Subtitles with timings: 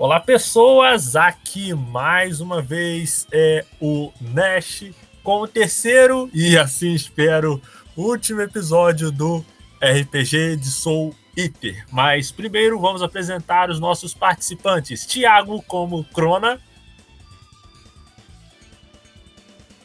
[0.00, 1.14] Olá, pessoas!
[1.14, 4.84] Aqui mais uma vez é o Nash
[5.22, 7.60] com o terceiro e assim espero
[7.94, 9.44] último episódio do
[9.78, 11.84] RPG de Soul Eater.
[11.92, 15.04] Mas primeiro vamos apresentar os nossos participantes.
[15.04, 16.58] Tiago como Crona.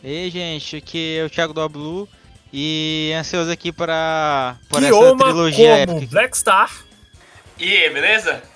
[0.02, 2.08] Ei, gente, aqui é o Thiago do Blue
[2.54, 6.12] e ansioso aqui para por essa trilogia como épica.
[6.12, 6.86] Black Star.
[7.60, 8.55] E aí, beleza?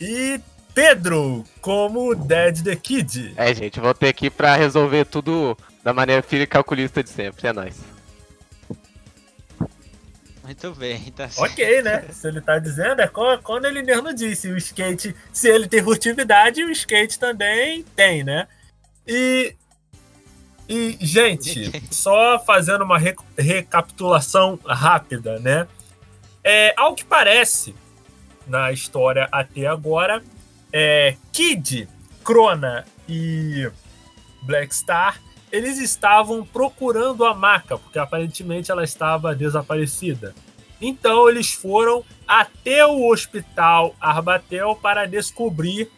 [0.00, 0.40] E
[0.74, 3.34] Pedro como Dead the Kid.
[3.36, 7.46] É, gente, vou ter aqui para resolver tudo da maneira filha e calculista de sempre.
[7.46, 7.94] É nóis.
[10.44, 11.50] Muito bem, tá certo.
[11.50, 12.04] Ok, né?
[12.10, 13.08] Se ele tá dizendo, é
[13.42, 14.50] quando ele mesmo disse.
[14.50, 18.46] O skate, se ele tem furtividade, o skate também tem, né?
[19.06, 19.54] E.
[20.68, 22.98] E, gente, só fazendo uma
[23.38, 25.66] recapitulação rápida, né?
[26.42, 27.74] É, ao que parece,
[28.46, 30.22] na história até agora,
[30.72, 31.88] é, Kid,
[32.22, 33.70] Crona e
[34.42, 35.20] Black Star,
[35.52, 40.34] eles estavam procurando a maca, porque aparentemente ela estava desaparecida.
[40.80, 45.88] Então eles foram até o hospital Arbatel para descobrir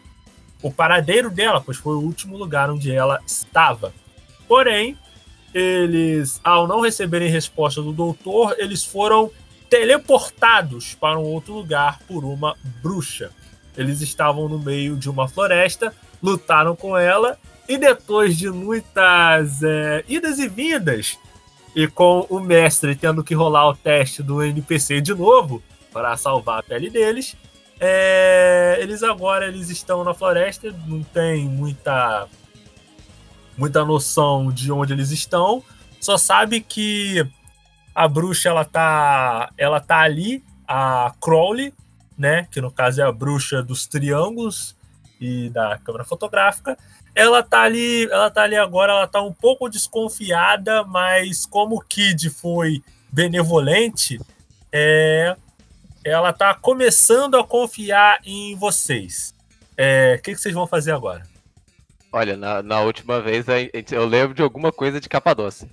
[0.61, 3.93] o paradeiro dela, pois foi o último lugar onde ela estava.
[4.47, 4.97] Porém,
[5.53, 9.31] eles, ao não receberem resposta do doutor, eles foram
[9.69, 13.31] teleportados para um outro lugar por uma bruxa.
[13.75, 17.37] Eles estavam no meio de uma floresta, lutaram com ela
[17.67, 21.19] e depois de muitas é, idas e vindas,
[21.75, 26.59] e com o mestre tendo que rolar o teste do NPC de novo para salvar
[26.59, 27.35] a pele deles,
[27.79, 32.27] é, eles agora eles estão na floresta, não tem muita
[33.55, 35.63] muita noção de onde eles estão,
[35.99, 37.27] só sabe que
[37.97, 41.73] a bruxa ela tá, ela tá ali, a Crowley,
[42.15, 44.75] né, que no caso é a bruxa dos triângulos
[45.19, 46.77] e da câmera fotográfica.
[47.15, 51.81] Ela tá ali, ela tá ali agora, ela tá um pouco desconfiada, mas como o
[51.81, 54.21] Kid foi benevolente,
[54.71, 55.35] é,
[56.05, 59.33] ela tá começando a confiar em vocês.
[59.75, 61.23] É, o que, que vocês vão fazer agora?
[62.11, 63.47] Olha, na, na última vez
[63.91, 65.67] eu lembro de alguma coisa de Capadócia.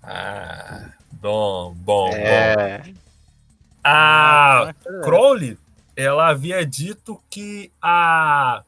[0.00, 0.88] Ah,
[1.22, 2.78] Bom, bom, é...
[2.78, 2.94] bom.
[3.84, 4.74] A ah,
[5.04, 5.56] Crowley,
[5.96, 8.64] ela havia dito que a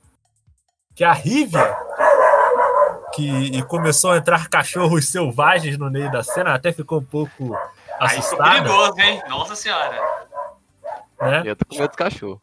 [0.95, 1.77] que a Rivia
[3.13, 7.59] que e começou a entrar cachorros selvagens no meio da cena, até ficou um pouco
[7.99, 8.45] assustada.
[8.45, 9.23] Aí perigoso, hein?
[9.29, 10.01] Nossa senhora.
[11.21, 11.43] Né?
[11.45, 12.41] Eu tô com medo do cachorro.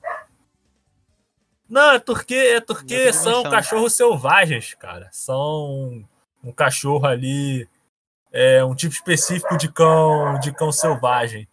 [1.70, 5.08] Não, é porque, é porque são cachorros selvagens, cara.
[5.14, 6.04] São
[6.44, 7.66] um cachorro ali
[8.32, 11.48] é um tipo específico de cão, de cão selvagem.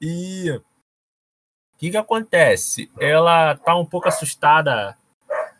[0.00, 2.90] E o que, que acontece?
[2.98, 4.96] Ela tá um pouco assustada.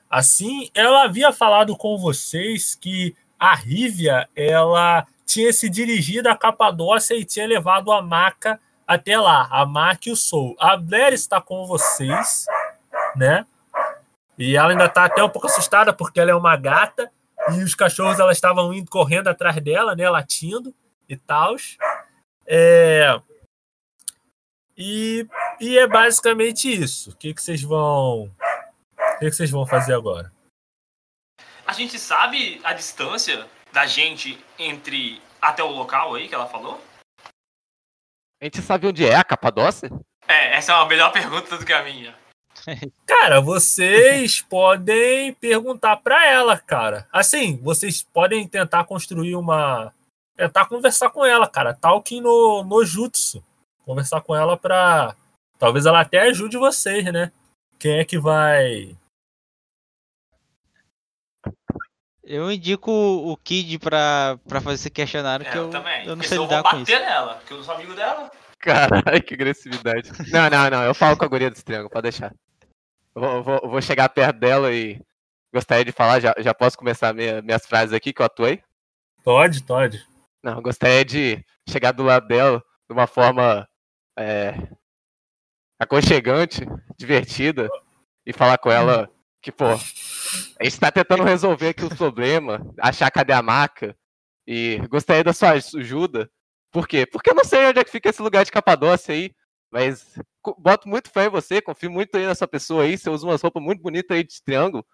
[0.08, 7.14] Assim, ela havia falado com vocês que a Rívia ela tinha se dirigido a Capadócia
[7.14, 10.54] e tinha levado a maca até lá, a maca e o Soul.
[10.58, 12.46] A Blair está com vocês,
[13.16, 13.46] né?
[14.38, 17.10] E ela ainda está até um pouco assustada porque ela é uma gata
[17.52, 20.74] e os cachorros elas estavam indo correndo atrás dela, né, latindo
[21.08, 21.56] e tal.
[22.46, 23.20] É...
[24.76, 25.26] E,
[25.60, 27.10] e é basicamente isso.
[27.10, 28.24] O que, que vocês vão.
[28.24, 30.32] O que, que vocês vão fazer agora?
[31.66, 36.82] A gente sabe a distância da gente entre até o local aí que ela falou?
[38.40, 39.90] A gente sabe onde é a Capadócia?
[40.26, 42.14] É, essa é uma melhor pergunta do que a minha.
[43.06, 47.06] Cara, vocês podem perguntar para ela, cara.
[47.12, 49.92] Assim, vocês podem tentar construir uma.
[50.36, 51.74] Tentar conversar com ela, cara.
[51.74, 53.44] Talking no, no Jutsu.
[53.84, 55.14] Conversar com ela pra.
[55.58, 57.30] Talvez ela até ajude vocês, né?
[57.78, 58.96] Quem é que vai.
[62.26, 66.06] Eu indico o Kid pra, pra fazer esse questionário, é, que eu, eu, também.
[66.06, 66.90] eu não sei lidar com isso.
[66.90, 68.30] Eu vou bater nela, porque eu sou amigo dela.
[68.58, 70.10] Caralho, que agressividade.
[70.32, 72.34] Não, não, não, eu falo com a guria do triângulo, pode deixar.
[73.14, 75.00] Vou, vou, vou, chegar perto dela e
[75.52, 78.62] gostaria de falar, já, já posso começar minha, minhas frases aqui que eu atuei?
[79.22, 80.04] Pode, pode.
[80.42, 83.68] Não, gostaria de chegar do lado dela de uma forma
[84.18, 84.54] é,
[85.78, 86.66] aconchegante,
[86.98, 87.68] divertida,
[88.26, 89.08] e falar com ela
[89.40, 93.96] que, pô, a gente tá tentando resolver aqui o problema, achar cadê a maca,
[94.46, 96.30] e gostaria da sua ajuda.
[96.70, 97.06] Por quê?
[97.06, 99.34] Porque eu não sei onde é que fica esse lugar de Capadócia aí.
[99.74, 100.06] Mas
[100.56, 102.96] boto muito fé em você, confio muito aí nessa pessoa aí.
[102.96, 104.86] Você usa umas roupas muito bonitas aí de triângulo.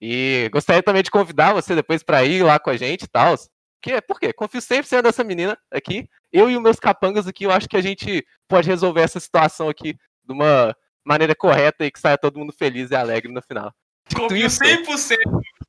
[0.00, 3.34] E gostaria também de convidar você depois para ir lá com a gente e tal.
[3.82, 4.32] Que, por quê?
[4.32, 6.08] Confio 100% nessa menina aqui.
[6.32, 9.68] Eu e os meus capangas aqui, eu acho que a gente pode resolver essa situação
[9.68, 9.94] aqui
[10.24, 10.74] de uma,
[11.04, 13.72] maneira correta e que saia todo mundo feliz e alegre no final.
[14.14, 15.16] Confio 100%,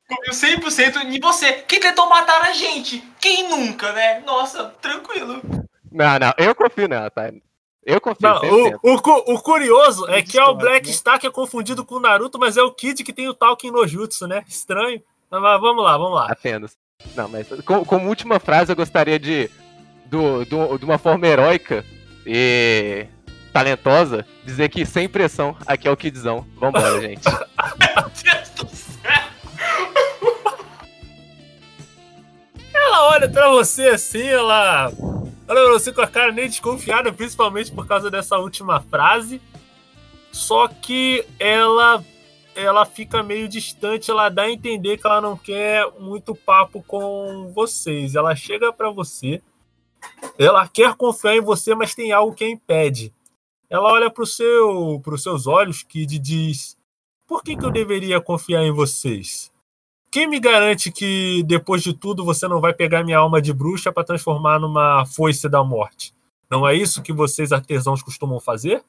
[0.08, 1.54] confio 100% em você.
[1.68, 3.04] Quem tentou matar a gente?
[3.20, 4.20] Quem nunca, né?
[4.22, 5.42] Nossa, tranquilo.
[5.92, 7.32] Não, não, eu confio nela, tá?
[7.86, 8.28] Eu confio.
[8.28, 8.42] Não,
[8.82, 12.00] o, o, o, curioso é que é o Black Star que é confundido com o
[12.00, 14.44] Naruto, mas é o Kid que tem o Talking no Jutsu, né?
[14.48, 15.04] Estranho.
[15.30, 16.28] Mas vamos lá, vamos lá.
[16.32, 16.76] Apenas.
[17.16, 19.52] Não, mas como, como última frase eu gostaria de,
[20.06, 21.86] do, do, de uma forma heróica
[22.26, 23.06] e
[23.54, 26.46] talentosa, dizer que sem pressão, aqui é o Kidzão.
[26.56, 27.24] Vambora, gente.
[27.24, 29.12] Meu Deus do céu!
[32.74, 34.92] Ela olha pra você assim, ela
[35.48, 39.40] Olha pra você com a cara nem desconfiada, principalmente por causa dessa última frase.
[40.32, 42.04] Só que ela
[42.56, 47.52] ela fica meio distante, ela dá a entender que ela não quer muito papo com
[47.54, 48.16] vocês.
[48.16, 49.42] Ela chega para você,
[50.38, 53.14] ela quer confiar em você, mas tem algo que a impede.
[53.70, 56.78] Ela olha para seu, os seus olhos, Kid, e diz:
[57.28, 59.52] Por que, que eu deveria confiar em vocês?
[60.16, 63.92] Quem me garante que depois de tudo você não vai pegar minha alma de bruxa
[63.92, 66.16] para transformar numa foice da morte?
[66.50, 68.82] Não é isso que vocês artesãos costumam fazer?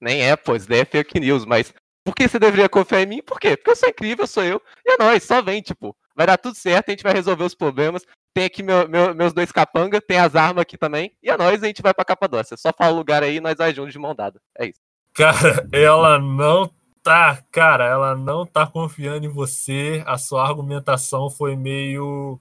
[0.00, 3.22] Nem é, pois, daí é fake news, mas por que você deveria confiar em mim?
[3.22, 3.58] Por quê?
[3.58, 6.54] Porque eu sou incrível, sou eu, e é nóis, só vem, tipo, vai dar tudo
[6.54, 8.06] certo, a gente vai resolver os problemas.
[8.32, 11.62] Tem aqui meu, meu, meus dois capanga, tem as armas aqui também, e é nóis,
[11.62, 12.56] a gente vai pra Capadócia.
[12.56, 14.40] Só fala o lugar aí e nós vai juntos de mão dada.
[14.58, 14.80] É isso.
[15.12, 16.70] Cara, ela não
[17.06, 20.02] tá, cara, ela não tá confiando em você.
[20.06, 22.40] A sua argumentação foi meio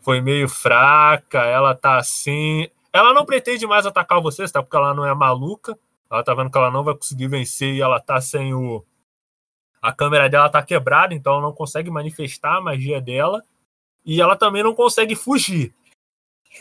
[0.00, 4.62] foi meio fraca, ela tá assim, ela não pretende mais atacar você, tá?
[4.62, 5.78] Porque ela não é maluca.
[6.10, 8.84] Ela tá vendo que ela não vai conseguir vencer e ela tá sem o
[9.80, 13.44] a câmera dela tá quebrada, então ela não consegue manifestar a magia dela
[14.04, 15.72] e ela também não consegue fugir.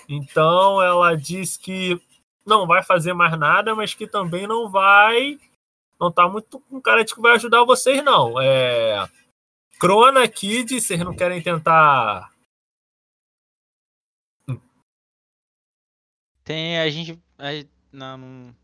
[0.08, 2.00] Então ela diz que
[2.46, 5.40] não vai fazer mais nada, mas que também não vai
[6.00, 8.40] não tá muito com cara de que vai ajudar vocês, não.
[8.40, 9.08] É.
[9.80, 12.32] Crona, Kid, vocês não querem tentar.
[16.44, 17.22] Tem a gente.
[17.38, 17.50] A,
[17.92, 18.56] não, não,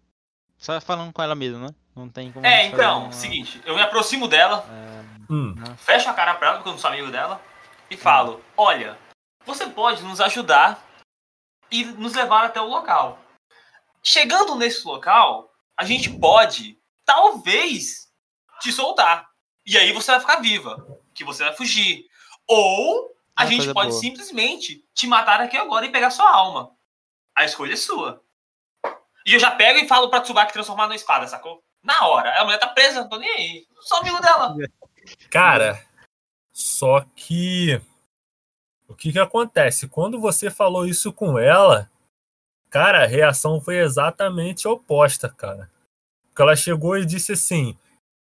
[0.58, 1.76] Só falando com ela mesmo, né?
[1.96, 2.46] Não tem como.
[2.46, 3.12] É, então, uma...
[3.12, 5.32] seguinte, eu me aproximo dela, é...
[5.32, 5.54] hum.
[5.78, 7.42] fecho a cara pra ela, porque eu não sou amigo dela,
[7.90, 8.98] e falo: Olha,
[9.46, 10.84] você pode nos ajudar
[11.70, 13.20] e nos levar até o local.
[14.02, 18.12] Chegando nesse local, a gente pode talvez
[18.62, 19.28] te soltar.
[19.66, 22.06] E aí você vai ficar viva, que você vai fugir.
[22.48, 24.00] Ou a Uma gente pode boa.
[24.00, 26.72] simplesmente te matar aqui agora e pegar sua alma.
[27.36, 28.22] A escolha é sua.
[29.26, 31.64] E eu já pego e falo pra Tsubaki transformar na espada, sacou?
[31.82, 32.40] Na hora.
[32.40, 33.68] A mulher tá presa, não tô nem aí.
[33.74, 34.56] Não sou amigo dela.
[35.30, 35.84] Cara,
[36.52, 37.82] só que.
[38.88, 39.88] O que que acontece?
[39.88, 41.90] Quando você falou isso com ela,
[42.70, 45.72] cara, a reação foi exatamente oposta, cara.
[46.34, 47.78] Porque ela chegou e disse assim: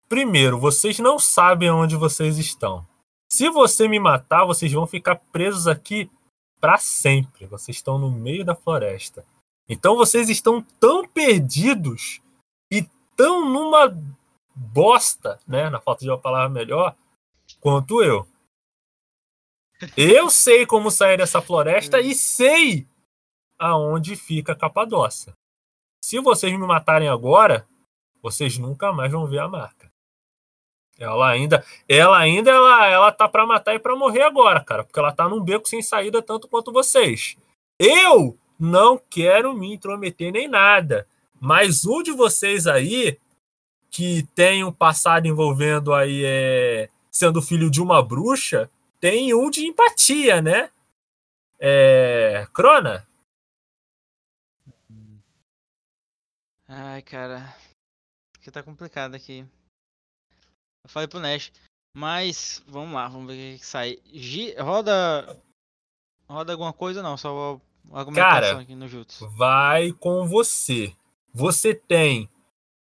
[0.09, 2.85] primeiro, vocês não sabem onde vocês estão.
[3.31, 6.09] Se você me matar, vocês vão ficar presos aqui
[6.59, 7.45] para sempre.
[7.45, 9.23] Vocês estão no meio da floresta.
[9.69, 12.19] Então vocês estão tão perdidos
[12.71, 13.95] e tão numa
[14.55, 16.95] bosta, né, na falta de uma palavra melhor,
[17.61, 18.27] quanto eu.
[19.95, 22.87] Eu sei como sair dessa floresta e sei
[23.59, 25.33] aonde fica a Capadócia.
[26.03, 27.67] Se vocês me matarem agora,
[28.21, 29.89] vocês nunca mais vão ver a marca.
[30.97, 34.99] Ela ainda, ela ainda, ela, ela tá para matar e para morrer agora, cara, porque
[34.99, 37.37] ela tá num beco sem saída tanto quanto vocês.
[37.79, 41.07] Eu não quero me intrometer nem nada,
[41.39, 43.17] mas um de vocês aí
[43.89, 49.65] que tem um passado envolvendo aí é, sendo filho de uma bruxa, tem um de
[49.65, 50.69] empatia, né?
[51.57, 53.07] É, Crona?
[56.67, 57.55] Ai, cara,
[58.49, 59.45] porque tá complicado aqui.
[60.83, 61.51] Eu falei pro Nash.
[61.95, 63.97] Mas, vamos lá, vamos ver o que, que sai.
[64.13, 65.37] G roda.
[66.27, 67.59] Roda alguma coisa não, só
[67.91, 69.27] argumentação Cara, aqui no Jutsu.
[69.29, 70.93] Vai com você.
[71.33, 72.29] Você tem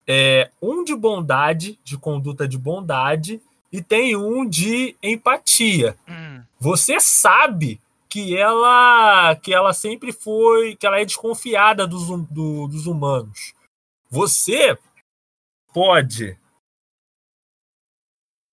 [0.07, 3.41] é, um de bondade, de conduta de bondade,
[3.73, 5.97] e tem um de empatia.
[6.07, 6.43] Hum.
[6.61, 12.87] Você sabe que ela que ela sempre foi, que ela é desconfiada dos, do, dos
[12.87, 13.55] humanos.
[14.11, 14.79] Você
[15.73, 16.39] Pode.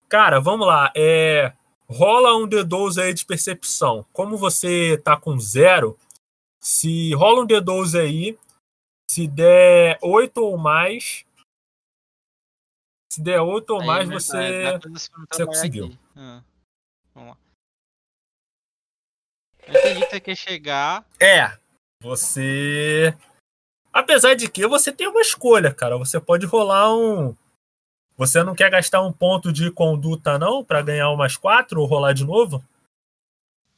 [0.08, 0.92] Cara, vamos lá.
[0.96, 1.54] É,
[1.88, 4.06] rola um D12 aí de percepção.
[4.14, 5.98] Como você tá com zero,
[6.62, 8.40] se rola um D12 aí,
[9.10, 11.26] se der 8 ou mais.
[13.12, 14.80] Se der 8 ou aí, mais, você,
[15.32, 15.98] você conseguiu.
[16.16, 16.44] Ah,
[17.14, 17.38] vamos lá.
[19.68, 21.06] Eu entendi que você quer chegar.
[21.20, 21.58] É.
[22.02, 23.18] Você
[23.96, 25.98] Apesar de que você tem uma escolha, cara.
[25.98, 27.34] Você pode rolar um.
[28.18, 32.12] Você não quer gastar um ponto de conduta, não, para ganhar umas quatro ou rolar
[32.12, 32.62] de novo?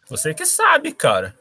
[0.07, 1.37] Você que sabe, cara.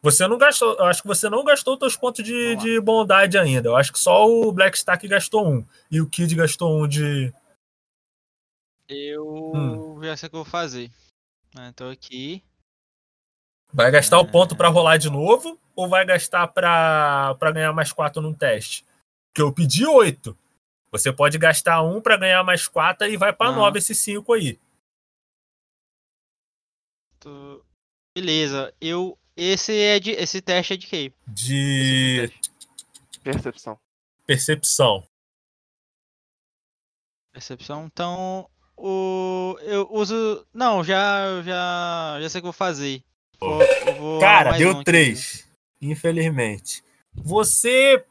[0.00, 0.74] Você não gastou.
[0.78, 3.68] Eu acho que você não gastou seus pontos de, de bondade ainda.
[3.68, 5.66] Eu acho que só o Black Stack gastou um.
[5.90, 7.30] E o Kid gastou um de.
[8.88, 10.02] Eu hum.
[10.02, 10.90] já sei o que eu vou fazer.
[11.68, 12.42] Estou aqui.
[13.74, 15.58] Vai gastar o ponto para rolar de novo?
[15.74, 18.86] Ou vai gastar para ganhar mais quatro num teste?
[19.26, 20.38] Porque eu pedi oito.
[20.92, 24.60] Você pode gastar um para ganhar mais quatro e vai para nove esse cinco aí.
[28.16, 31.12] Beleza, eu esse é de esse teste é de quê?
[31.26, 32.30] De
[33.24, 33.76] percepção.
[34.24, 35.08] Percepção.
[37.32, 37.86] Percepção.
[37.86, 43.02] Então, o eu uso não, já já já sei o que vou fazer.
[43.44, 45.46] Vou, vou Cara, deu um três.
[45.80, 46.82] Infelizmente.
[47.14, 48.04] Você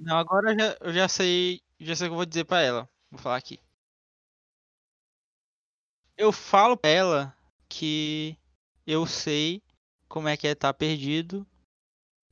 [0.00, 2.62] Não, agora eu já, eu já sei, já sei o que eu vou dizer para
[2.62, 2.88] ela.
[3.10, 3.60] Vou falar aqui.
[6.16, 7.36] Eu falo pra ela
[7.68, 8.36] que
[8.86, 9.62] eu sei
[10.08, 11.46] como é que é estar tá perdido,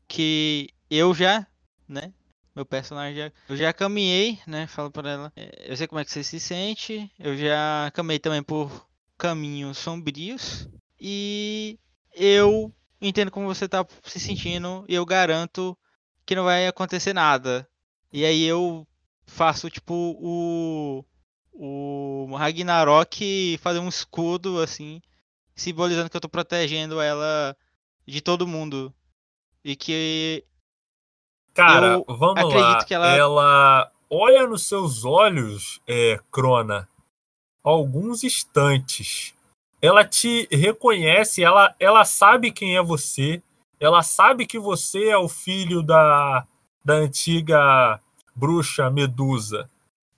[0.07, 1.47] que eu já,
[1.87, 2.13] né?
[2.57, 4.67] Meu personagem já, eu já caminhei, né?
[4.67, 8.19] Falo para ela, é, eu sei como é que você se sente, eu já caminhei
[8.19, 8.88] também por
[9.19, 10.69] caminhos sombrios
[11.01, 11.79] e
[12.15, 15.77] eu entendo como você tá se sentindo e eu garanto
[16.25, 17.69] que não vai acontecer nada.
[18.13, 18.87] E aí eu
[19.27, 21.05] faço tipo o
[21.61, 25.03] o Ragnarok fazer um escudo assim
[25.59, 27.57] simbolizando que eu tô protegendo ela
[28.07, 28.95] de todo mundo.
[29.65, 30.45] E que.
[31.53, 32.79] Cara, vamos lá.
[32.89, 33.17] Ela...
[33.17, 33.93] ela...
[34.09, 36.89] olha nos seus olhos, é, Crona,
[37.69, 39.35] alguns instantes.
[39.81, 43.43] Ela te reconhece, ela, ela sabe quem é você,
[43.79, 46.47] ela sabe que você é o filho da,
[46.85, 48.01] da antiga
[48.35, 49.71] bruxa Medusa.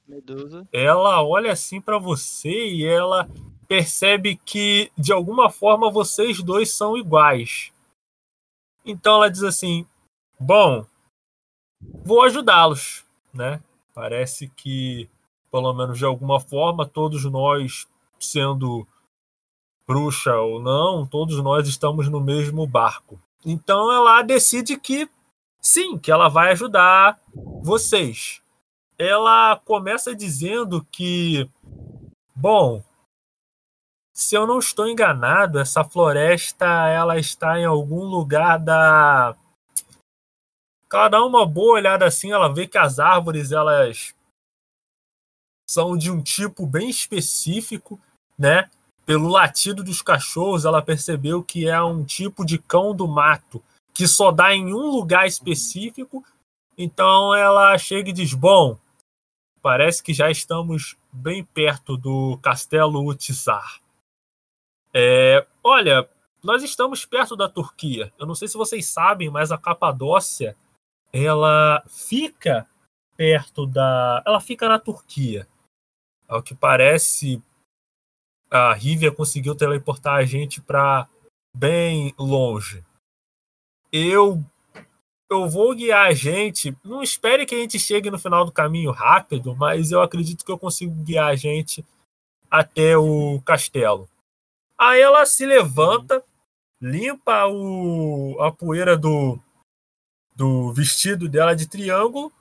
[0.08, 0.66] Medusa.
[0.72, 3.28] Ela olha assim para você e ela
[3.68, 7.70] percebe que de alguma forma vocês dois são iguais.
[8.84, 9.86] Então ela diz assim:
[10.38, 10.84] "Bom,
[12.02, 13.62] vou ajudá-los", né?
[13.94, 15.08] Parece que
[15.50, 17.86] pelo menos de alguma forma todos nós
[18.18, 18.86] sendo
[19.86, 23.20] bruxa ou não, todos nós estamos no mesmo barco.
[23.44, 25.08] Então ela decide que
[25.60, 27.18] sim, que ela vai ajudar
[27.62, 28.40] vocês.
[28.98, 31.48] Ela começa dizendo que,
[32.34, 32.82] bom,
[34.12, 39.34] se eu não estou enganado, essa floresta ela está em algum lugar da.
[40.92, 44.14] Ela dá uma boa olhada assim, ela vê que as árvores elas
[45.70, 48.00] são de um tipo bem específico,
[48.36, 48.68] né?
[49.06, 53.62] Pelo latido dos cachorros, ela percebeu que é um tipo de cão do mato
[53.94, 56.24] que só dá em um lugar específico.
[56.76, 58.76] Então ela chega e diz: Bom,
[59.62, 63.80] parece que já estamos bem perto do Castelo Utizar.
[64.92, 66.08] É, olha,
[66.42, 68.12] nós estamos perto da Turquia.
[68.18, 70.56] Eu não sei se vocês sabem, mas a Capadócia
[71.12, 72.66] ela fica
[73.16, 74.20] perto da.
[74.26, 75.46] Ela fica na Turquia.
[76.30, 77.42] Ao que parece,
[78.48, 81.08] a Rivia conseguiu teleportar a gente para
[81.52, 82.84] bem longe.
[83.92, 84.40] Eu
[85.28, 86.76] eu vou guiar a gente.
[86.84, 90.52] Não espere que a gente chegue no final do caminho rápido, mas eu acredito que
[90.52, 91.84] eu consigo guiar a gente
[92.48, 94.08] até o castelo.
[94.78, 96.22] Aí ela se levanta,
[96.80, 99.36] limpa o, a poeira do,
[100.34, 102.32] do vestido dela de triângulo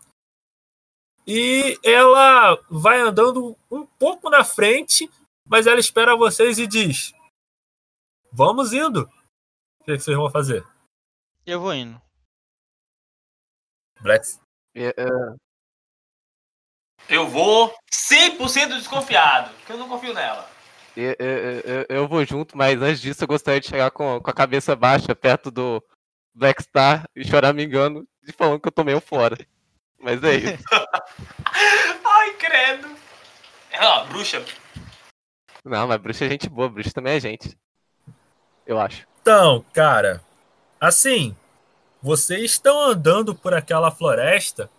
[1.26, 5.10] e ela vai andando um pouco na frente,
[5.46, 7.14] mas ela espera vocês e diz:
[8.32, 9.10] Vamos indo.
[9.80, 10.66] O que, é que vocês vão fazer?
[11.46, 12.00] Eu vou indo.
[14.02, 14.40] Blex?
[14.76, 15.36] Uh...
[17.08, 20.48] Eu vou 100% desconfiado, porque eu não confio nela.
[20.96, 24.34] Eu, eu, eu, vou junto, mas antes disso eu gostaria de chegar com, com a
[24.34, 25.84] cabeça baixa perto do
[26.36, 28.08] Black Star e chorar me engano
[28.38, 29.38] falando que eu tô meio fora.
[30.00, 30.64] Mas é isso.
[31.54, 32.88] Ai, credo.
[33.72, 34.44] É, ó, bruxa.
[35.64, 37.58] Não, mas bruxa é gente boa, bruxa também é gente.
[38.66, 39.08] Eu acho.
[39.22, 40.24] Então, cara,
[40.80, 41.36] assim,
[42.02, 44.70] vocês estão andando por aquela floresta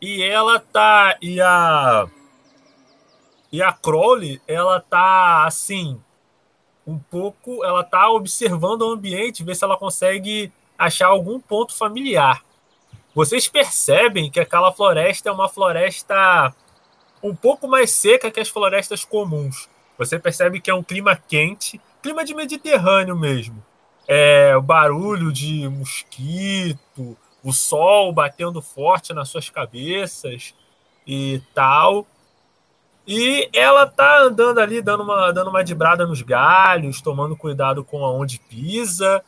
[0.00, 1.16] e ela tá.
[1.20, 2.06] E a
[3.54, 6.00] e a Crowley, ela tá assim,
[6.84, 12.44] um pouco, ela tá observando o ambiente, ver se ela consegue achar algum ponto familiar.
[13.14, 16.54] Vocês percebem que aquela floresta é uma floresta
[17.22, 19.68] um pouco mais seca que as florestas comuns.
[19.96, 23.62] Você percebe que é um clima quente, clima de Mediterrâneo mesmo.
[24.06, 30.54] é, barulho de mosquito, o sol batendo forte nas suas cabeças
[31.06, 32.06] e tal.
[33.06, 38.04] E ela tá andando ali, dando uma, dando uma dibrada nos galhos, tomando cuidado com
[38.04, 39.22] aonde pisa.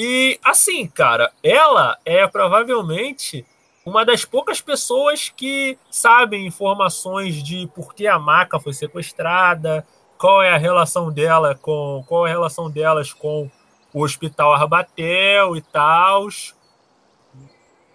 [0.00, 3.44] E assim, cara, ela é provavelmente
[3.84, 9.84] uma das poucas pessoas que sabem informações de por que a maca foi sequestrada,
[10.16, 13.50] qual é a relação dela com qual é a relação delas com
[13.92, 16.28] o Hospital Arbatel e tal.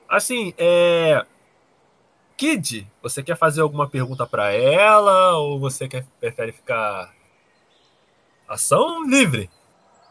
[0.09, 1.25] Assim, é
[2.35, 7.13] Kid, você quer fazer alguma pergunta para ela ou você quer prefere ficar
[8.45, 9.49] ação livre?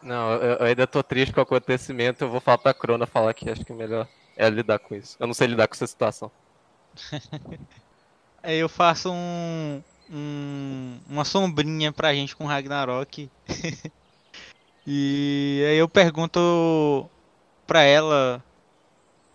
[0.03, 3.33] Não, eu, eu ainda tô triste com o acontecimento, eu vou falar pra Crona falar
[3.35, 5.17] que acho que é melhor é lidar com isso.
[5.21, 6.31] Eu não sei lidar com essa situação.
[8.43, 13.31] Aí eu faço um, um, uma sombrinha pra gente com Ragnarok.
[14.87, 17.09] e aí eu pergunto
[17.67, 18.43] pra ela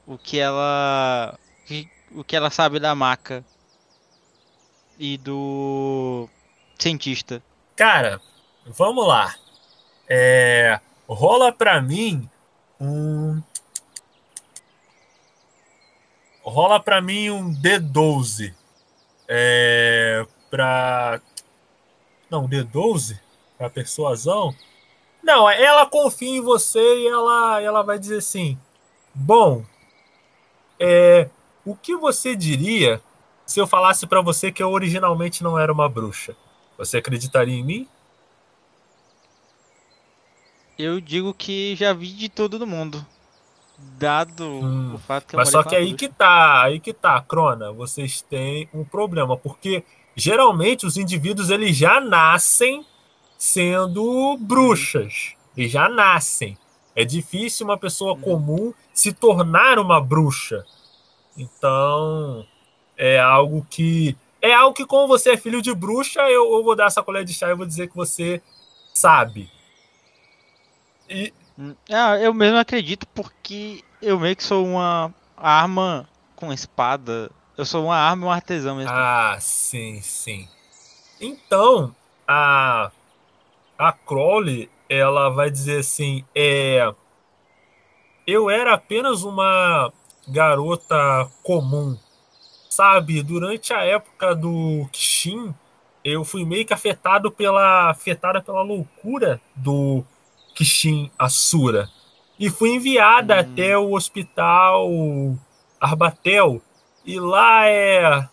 [0.06, 1.38] o que ela
[2.12, 3.44] o que ela sabe da maca
[4.98, 6.28] e do
[6.80, 7.44] cientista.
[7.76, 8.20] Cara,
[8.66, 9.36] vamos lá.
[10.10, 12.30] É, rola pra mim
[12.80, 13.42] um
[16.44, 18.54] rola para mim um D12.
[19.28, 21.22] É, para
[22.30, 23.20] não, D12
[23.58, 24.56] para persuasão.
[25.22, 28.58] Não, ela confia em você e ela ela vai dizer assim:
[29.14, 29.66] "Bom,
[30.80, 31.30] é,
[31.66, 33.02] o que você diria
[33.46, 36.36] se eu falasse para você que eu originalmente não era uma bruxa?
[36.78, 37.88] Você acreditaria em mim?"
[40.78, 43.06] Eu digo que já vi de todo mundo
[43.78, 47.72] dado hum, o fato que Mas só que aí que tá, aí que tá, Crona,
[47.72, 49.84] vocês têm um problema, porque
[50.16, 52.86] geralmente os indivíduos eles já nascem
[53.38, 56.58] sendo bruxas, eles já nascem.
[56.96, 58.22] É difícil uma pessoa hum.
[58.22, 60.66] comum se tornar uma bruxa.
[61.38, 62.44] Então,
[62.98, 66.76] é algo que é algo que como você é filho de bruxa, eu, eu vou
[66.76, 68.42] dar essa colher de chá e vou dizer que você
[68.94, 69.52] sabe.
[71.10, 77.32] E Hum, ah, eu mesmo acredito porque eu meio que sou uma arma com espada.
[77.58, 78.92] Eu sou uma arma e um artesão mesmo.
[78.94, 80.48] Ah, sim, sim.
[81.20, 81.96] Então,
[82.28, 82.92] a
[83.76, 86.94] a Crowley, ela vai dizer assim, é
[88.26, 89.92] eu era apenas uma
[90.28, 90.96] garota
[91.42, 91.98] comum.
[92.70, 95.56] Sabe, durante a época do Kishin,
[96.04, 100.04] eu fui meio que afetado pela afetada pela loucura do
[100.58, 101.88] Kishin Asura
[102.40, 103.40] e fui enviada hum.
[103.40, 104.90] até o hospital
[105.80, 106.60] Arbatel.
[107.06, 108.28] E lá é.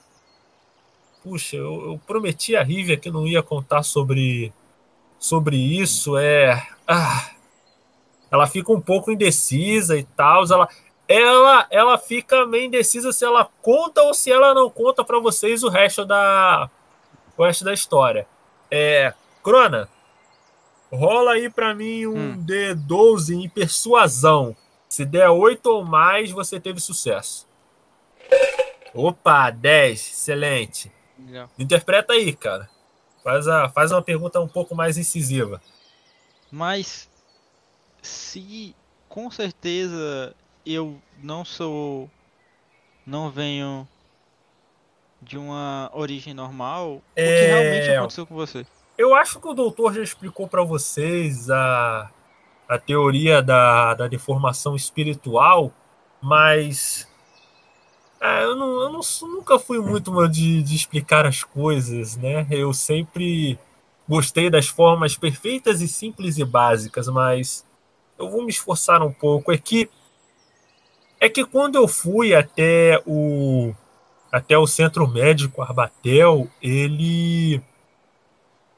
[1.22, 4.52] Puxa, eu, eu prometi a Rivia que não ia contar sobre,
[5.18, 6.16] sobre isso.
[6.16, 6.66] É.
[6.88, 7.30] Ah,
[8.30, 10.44] ela fica um pouco indecisa e tal.
[10.44, 10.68] Ela,
[11.06, 15.62] ela, ela fica meio indecisa se ela conta ou se ela não conta para vocês
[15.62, 16.70] o resto da,
[17.36, 18.26] o resto da história.
[18.70, 19.88] É, Crona,
[20.92, 22.44] Rola aí para mim um hum.
[22.44, 24.56] D12 em persuasão.
[24.88, 27.48] Se der 8 ou mais, você teve sucesso.
[28.94, 30.00] Opa, 10.
[30.00, 30.92] Excelente.
[31.18, 31.50] Legal.
[31.58, 32.70] Interpreta aí, cara.
[33.22, 35.60] Faz, a, faz uma pergunta um pouco mais incisiva.
[36.50, 37.08] Mas
[38.00, 38.76] se
[39.08, 42.10] com certeza eu não sou.
[43.06, 43.86] Não venho
[45.20, 47.24] de uma origem normal, é...
[47.24, 48.66] o que realmente aconteceu com você?
[48.96, 52.10] Eu acho que o doutor já explicou para vocês a,
[52.68, 55.72] a teoria da, da deformação espiritual,
[56.22, 57.08] mas
[58.20, 62.46] é, eu, não, eu não, nunca fui muito de, de explicar as coisas, né?
[62.50, 63.58] Eu sempre
[64.08, 67.66] gostei das formas perfeitas e simples e básicas, mas
[68.18, 69.50] eu vou me esforçar um pouco.
[69.52, 69.90] É que
[71.20, 73.74] é que quando eu fui até o
[74.30, 77.62] até o centro médico Arbatel, ele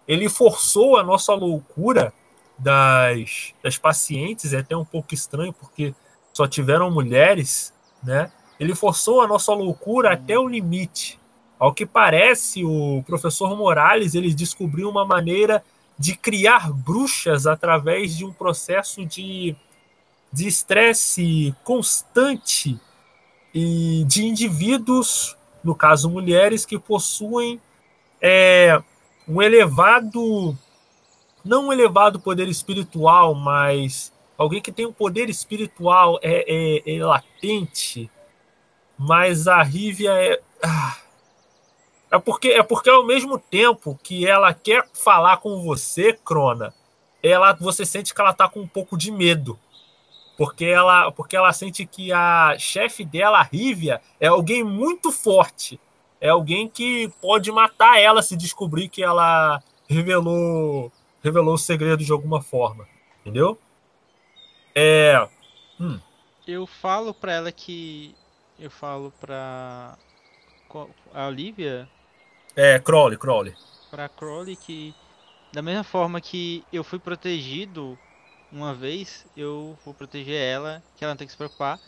[0.07, 2.13] ele forçou a nossa loucura
[2.59, 5.95] das, das pacientes, é até um pouco estranho porque
[6.33, 8.31] só tiveram mulheres, né?
[8.59, 11.21] Ele forçou a nossa loucura até o limite.
[11.59, 15.63] Ao que parece, o professor Morales ele descobriu uma maneira
[15.99, 19.57] de criar bruxas através de um processo de
[20.33, 22.79] de estresse constante
[23.55, 27.59] e de indivíduos, no caso mulheres, que possuem
[28.21, 28.79] é,
[29.29, 30.57] um elevado,
[31.45, 36.45] não um elevado poder espiritual, mas alguém que tem um poder espiritual é,
[36.87, 38.11] é, é latente,
[38.99, 40.41] mas a Rívia é.
[40.63, 40.97] Ah,
[42.11, 46.73] é porque, é porque ao mesmo tempo que ela quer falar com você, Crona,
[47.23, 49.59] ela, você sente que ela tá com um pouco de medo.
[50.37, 55.81] porque ela, porque ela sente que a chefe dela, a Rivia, é alguém muito forte.
[56.21, 60.91] É alguém que pode matar ela se descobrir que ela revelou
[61.23, 62.87] revelou o segredo de alguma forma.
[63.21, 63.59] Entendeu?
[64.75, 65.29] É.
[65.81, 65.99] Hum.
[66.47, 68.15] Eu falo pra ela que.
[68.59, 69.99] Eu falo pra.
[71.13, 71.89] A Olivia.
[72.55, 73.55] É, Crowley, Crowley.
[73.91, 74.95] Pra Crowley que.
[75.53, 77.99] Da mesma forma que eu fui protegido
[78.53, 81.81] uma vez, eu vou proteger ela, que ela não tem que se preocupar.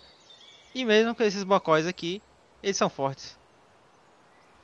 [0.74, 2.22] E mesmo com esses bocóis aqui,
[2.62, 3.37] eles são fortes.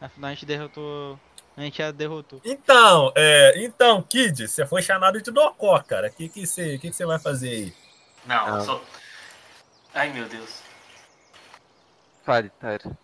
[0.04, 1.18] Afinal a gente derrotou.
[1.56, 2.40] A gente já derrotou.
[2.44, 6.08] Então, é, então, Kid, você foi chamado de Docó, cara.
[6.08, 7.74] O que, que, você, que, que você vai fazer aí?
[8.26, 8.60] Não, ah.
[8.60, 8.82] só.
[9.94, 10.62] Ai meu Deus.
[12.24, 12.98] Fale, Tyra.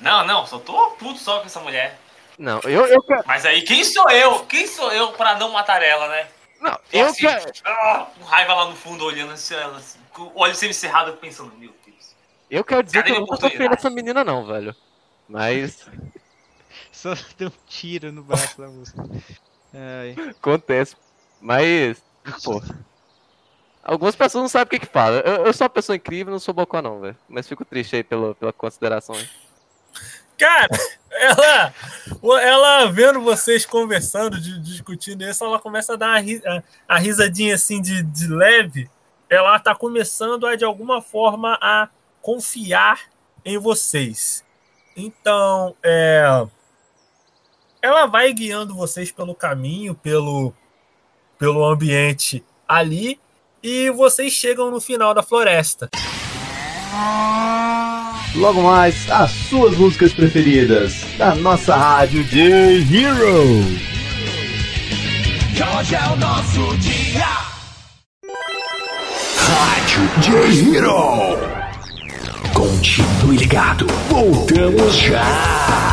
[0.00, 1.98] Não, não, só tô puto só com essa mulher.
[2.38, 3.22] Não, eu, eu quero.
[3.26, 4.44] Mas aí, quem sou eu?
[4.46, 6.28] Quem sou eu pra não matar ela, né?
[6.60, 7.52] Não, eu assim, quero.
[7.64, 11.14] Ah, com raiva lá no fundo, olhando assim, ela, assim, com o olho sempre cerrado,
[11.14, 12.14] pensando, meu Deus.
[12.50, 14.74] Eu quero dizer Cadê que eu não tô feio dessa menina, não, velho.
[15.28, 15.86] Mas.
[16.98, 19.04] Só deu um tiro no braço da música.
[19.72, 20.16] Ai.
[20.30, 20.96] Acontece.
[21.40, 22.02] Mas.
[22.42, 22.60] Pô.
[23.84, 25.18] Algumas pessoas não sabem o que que fala.
[25.20, 27.16] Eu, eu sou uma pessoa incrível, não sou bocó não, velho.
[27.28, 29.28] Mas fico triste aí pela, pela consideração aí.
[30.36, 30.68] Cara,
[31.10, 31.74] ela,
[32.42, 37.80] ela vendo vocês conversando, de, discutindo isso, ela começa a dar a, a risadinha assim
[37.80, 38.90] de, de leve.
[39.30, 41.88] Ela tá começando a, de alguma forma, a
[42.20, 43.02] confiar
[43.44, 44.44] em vocês.
[44.96, 46.46] Então, é,
[47.82, 50.52] ela vai guiando vocês pelo caminho, pelo,
[51.38, 53.18] pelo ambiente ali,
[53.62, 55.88] e vocês chegam no final da floresta.
[58.34, 63.88] Logo mais, as suas músicas preferidas da nossa rádio J-Hero.
[65.78, 67.26] Hoje é o nosso dia.
[69.36, 71.38] Rádio J-Hero.
[72.54, 75.87] Continue ligado, voltamos já.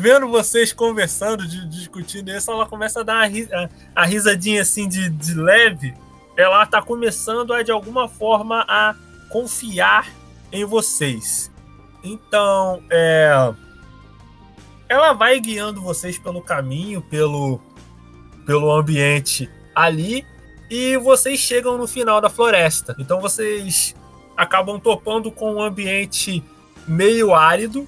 [0.00, 5.08] Vendo vocês conversando, de, discutindo isso, ela começa a dar a, a risadinha assim de,
[5.10, 5.94] de leve.
[6.36, 8.94] Ela tá começando a, de alguma forma, a
[9.28, 10.08] confiar
[10.50, 11.52] em vocês.
[12.02, 13.52] Então, é,
[14.88, 17.60] ela vai guiando vocês pelo caminho, pelo,
[18.46, 20.24] pelo ambiente ali,
[20.70, 22.96] e vocês chegam no final da floresta.
[22.98, 23.94] Então vocês
[24.36, 26.42] acabam topando com um ambiente
[26.88, 27.86] meio árido,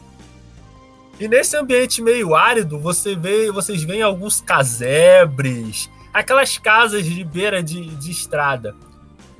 [1.18, 7.62] e nesse ambiente meio árido, você vê, vocês veem alguns casebres, aquelas casas de beira
[7.62, 8.74] de, de estrada.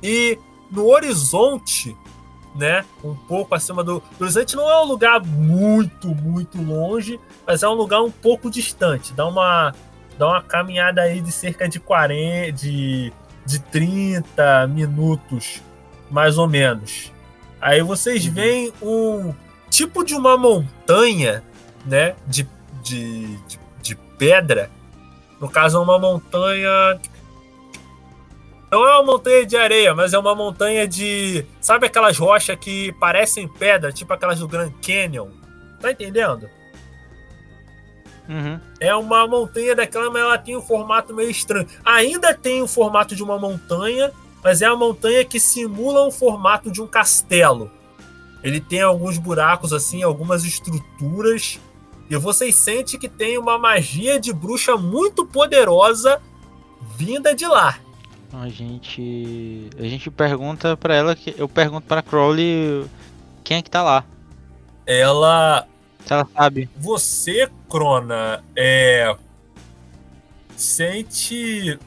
[0.01, 0.37] E
[0.71, 1.95] no horizonte,
[2.55, 7.63] né, um pouco acima do, do horizonte, não é um lugar muito, muito longe, mas
[7.63, 9.13] é um lugar um pouco distante.
[9.13, 9.73] Dá uma,
[10.17, 13.11] dá uma caminhada aí de cerca de 40, de,
[13.45, 15.61] de 30 minutos,
[16.09, 17.11] mais ou menos,
[17.63, 18.33] Aí vocês uhum.
[18.33, 19.33] veem um
[19.69, 21.41] tipo de uma montanha,
[21.85, 22.15] né?
[22.27, 22.47] De,
[22.83, 24.69] de, de, de pedra.
[25.39, 26.99] No caso, é uma montanha
[28.73, 31.45] não é uma montanha de areia, mas é uma montanha de.
[31.61, 35.29] Sabe aquelas rochas que parecem pedra, tipo aquelas do Grand Canyon?
[35.79, 36.49] Tá entendendo?
[38.27, 38.59] Uhum.
[38.79, 41.67] É uma montanha daquela, mas ela tem um formato meio estranho.
[41.85, 44.11] Ainda tem o formato de uma montanha,
[44.43, 47.69] mas é uma montanha que simula o formato de um castelo.
[48.41, 51.59] Ele tem alguns buracos assim, algumas estruturas.
[52.09, 56.21] E vocês sentem que tem uma magia de bruxa muito poderosa
[56.97, 57.79] vinda de lá.
[58.33, 59.69] A gente.
[59.77, 61.35] A gente pergunta para ela que.
[61.37, 62.85] Eu pergunto para Crowley
[63.43, 64.03] quem é que tá lá.
[64.87, 65.67] Ela.
[66.09, 66.69] Ela sabe.
[66.77, 69.15] Você, Crona, é.
[70.57, 71.77] Sente.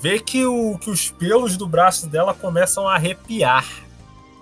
[0.00, 3.66] Vê que, o, que os pelos do braço dela começam a arrepiar.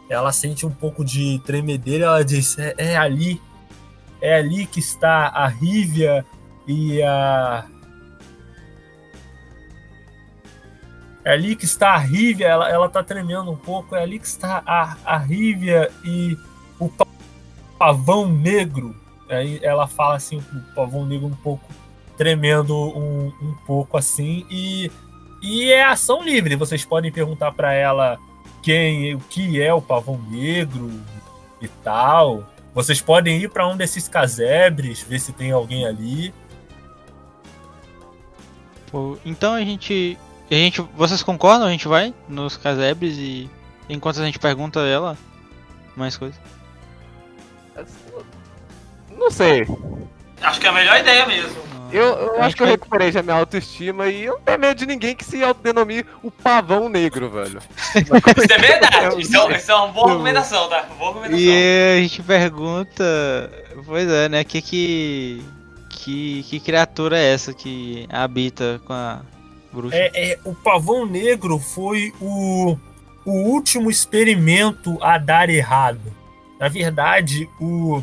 [0.09, 2.07] Ela sente um pouco de tremedeira.
[2.07, 3.41] Ela diz: é, é ali.
[4.23, 6.25] É ali que está a Rívia
[6.67, 7.67] e a
[11.25, 13.95] É ali que está a Rívia, ela, ela tá tremendo um pouco.
[13.95, 16.37] É ali que está a, a Rívia e
[16.79, 16.91] o
[17.79, 18.95] pavão negro.
[19.29, 21.65] Aí ela fala assim, o pavão negro um pouco
[22.17, 24.47] tremendo um, um pouco assim.
[24.51, 24.91] E,
[25.43, 26.57] e é ação livre.
[26.57, 28.19] Vocês podem perguntar para ela
[28.63, 30.91] quem, o que é o pavão negro
[31.61, 32.52] e tal.
[32.75, 36.33] Vocês podem ir para um desses casebres, ver se tem alguém ali.
[39.25, 40.19] Então a gente
[40.51, 41.67] a gente, vocês concordam?
[41.67, 43.51] A gente vai nos casebres e
[43.89, 45.19] enquanto a gente pergunta a ela
[45.97, 46.39] mais coisas.
[49.17, 49.67] Não sei.
[50.43, 51.72] Acho que é a melhor ideia mesmo.
[51.93, 54.87] Eu, eu acho que eu recuperei já minha autoestima e eu não tenho medo de
[54.87, 57.61] ninguém que se autodenomine o pavão negro, velho.
[57.95, 60.87] isso é verdade, isso é, isso é uma boa recomendação, tá?
[60.99, 61.39] Boa recomendação.
[61.39, 63.05] E a gente pergunta,
[63.85, 65.45] pois é, né, que que,
[65.91, 69.21] que, que criatura é essa que habita com a
[69.91, 72.77] é, é, o pavão negro foi o,
[73.25, 76.13] o último experimento a dar errado.
[76.61, 78.03] Na verdade, o,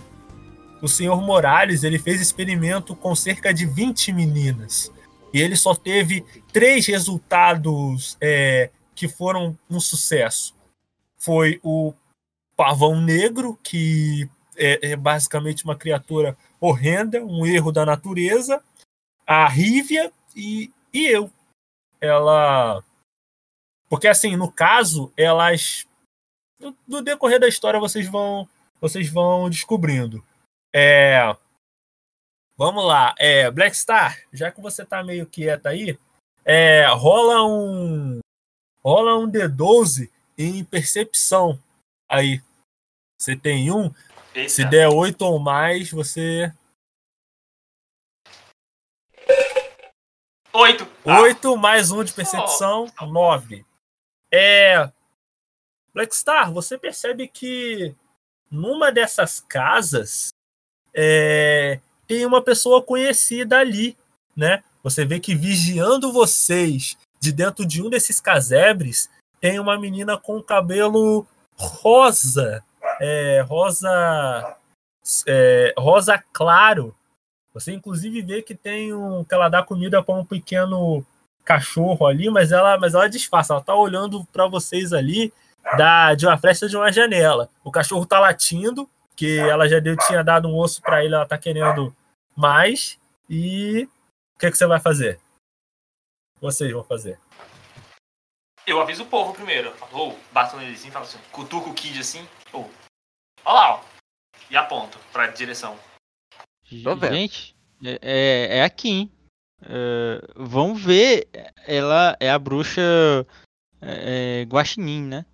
[0.82, 4.92] o senhor Morales ele fez experimento com cerca de 20 meninas.
[5.34, 10.56] E ele só teve três resultados é, que foram um sucesso.
[11.18, 11.94] Foi o
[12.56, 18.62] pavão negro, que é, é basicamente uma criatura horrenda, um erro da natureza,
[19.26, 21.32] a Rívia e, e eu,
[22.02, 22.84] ela.
[23.88, 25.88] Porque assim, no caso, elas.
[26.88, 28.48] No decorrer da história vocês vão.
[28.82, 30.24] Vocês vão descobrindo.
[30.74, 31.36] É.
[32.58, 33.16] Vamos lá.
[33.18, 35.98] É, Black Star, já que você tá meio quieta aí,
[36.46, 38.20] é, rola um.
[38.84, 41.62] Rola um D12 em percepção
[42.10, 42.42] aí.
[43.20, 43.94] Você tem um.
[44.34, 44.50] Eita.
[44.50, 46.54] Se der oito ou mais, você
[50.52, 50.88] Oito.
[51.06, 51.58] Oito ah.
[51.58, 53.06] mais um de percepção, oh.
[53.06, 53.64] nove.
[54.32, 54.92] É.
[55.94, 57.96] Blackstar, você percebe que
[58.50, 60.30] numa dessas casas
[60.94, 63.98] é, tem uma pessoa conhecida ali,
[64.36, 64.64] né?
[64.84, 69.10] Você vê que vigiando vocês de dentro de um desses casebres
[69.42, 71.26] tem uma menina com cabelo
[71.56, 72.64] rosa,
[73.00, 74.58] é, rosa,
[75.28, 76.96] é, rosa claro,
[77.54, 81.06] você inclusive vê que tem um que ela dá comida para um pequeno
[81.44, 85.34] cachorro ali, mas ela, mas ela disfarça, ela tá olhando para vocês ali
[85.78, 87.50] da de uma fresta de uma janela.
[87.64, 88.88] O cachorro tá latindo,
[89.20, 91.94] que ela já deu, tinha dado um osso para ele, ela tá querendo
[92.38, 92.98] mais.
[93.30, 95.20] E o que, é que você vai fazer?
[96.40, 97.20] Vocês vão fazer.
[98.66, 99.76] Eu aviso o povo primeiro.
[99.92, 102.72] Ou oh, bato nele assim, falo assim, cutuco o Kid assim, ou
[103.44, 103.84] oh, lá, ó.
[104.50, 105.78] E aponto pra direção.
[106.64, 109.12] Gente, é, é, é aqui, hein?
[109.64, 111.28] Uh, vamos ver.
[111.68, 113.28] Ela é a bruxa
[113.82, 115.26] é, Guaxinim, né?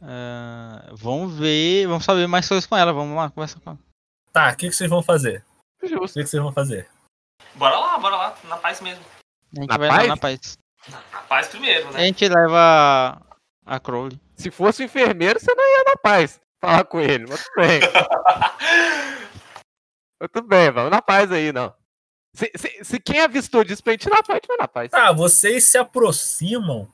[0.00, 1.86] Uh, vamos ver.
[1.86, 2.92] Vamos saber mais coisas com ela.
[2.92, 3.78] Vamos lá, conversa com ela.
[4.32, 5.44] Tá, o que, que vocês vão fazer?
[5.82, 6.88] O que, que vocês vão fazer?
[7.54, 9.04] Bora lá, bora lá, na paz mesmo.
[9.56, 10.02] A gente na vai paz?
[10.02, 10.58] lá na paz.
[10.88, 12.00] Na paz primeiro, né?
[12.00, 13.20] A gente leva
[13.64, 14.20] a Crowley.
[14.36, 17.80] Se fosse enfermeiro, você não ia na paz falar com ele, mas tudo bem.
[20.20, 21.74] Muito bem, vamos na paz aí, não.
[22.34, 24.68] Se, se, se quem avistou disso pra gente ir na paz, a gente vai na
[24.68, 24.92] paz.
[24.92, 26.86] Ah, vocês se aproximam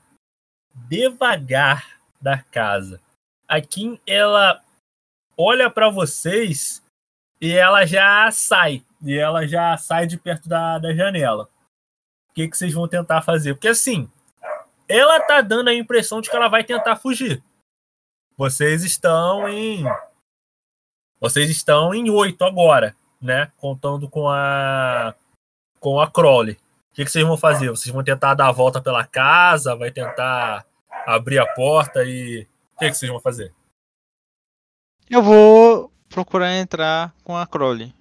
[0.73, 3.01] devagar da casa.
[3.45, 4.63] A Kim, ela
[5.37, 6.81] olha para vocês
[7.41, 8.81] e ela já sai.
[9.01, 11.49] E ela já sai de perto da, da janela.
[12.29, 13.53] O que, que vocês vão tentar fazer?
[13.53, 14.09] Porque assim,
[14.87, 17.43] ela tá dando a impressão de que ela vai tentar fugir.
[18.37, 19.83] vocês estão em.
[21.19, 23.51] Vocês estão em oito agora, né?
[23.57, 25.13] Contando com a.
[25.79, 26.53] Com a Crowley.
[26.53, 27.69] O que, que vocês vão fazer?
[27.69, 29.75] Vocês vão tentar dar a volta pela casa?
[29.75, 30.65] Vai tentar
[31.05, 32.47] abrir a porta e.
[32.75, 33.53] O que, que vocês vão fazer?
[35.09, 37.93] Eu vou procurar entrar com a Crowley.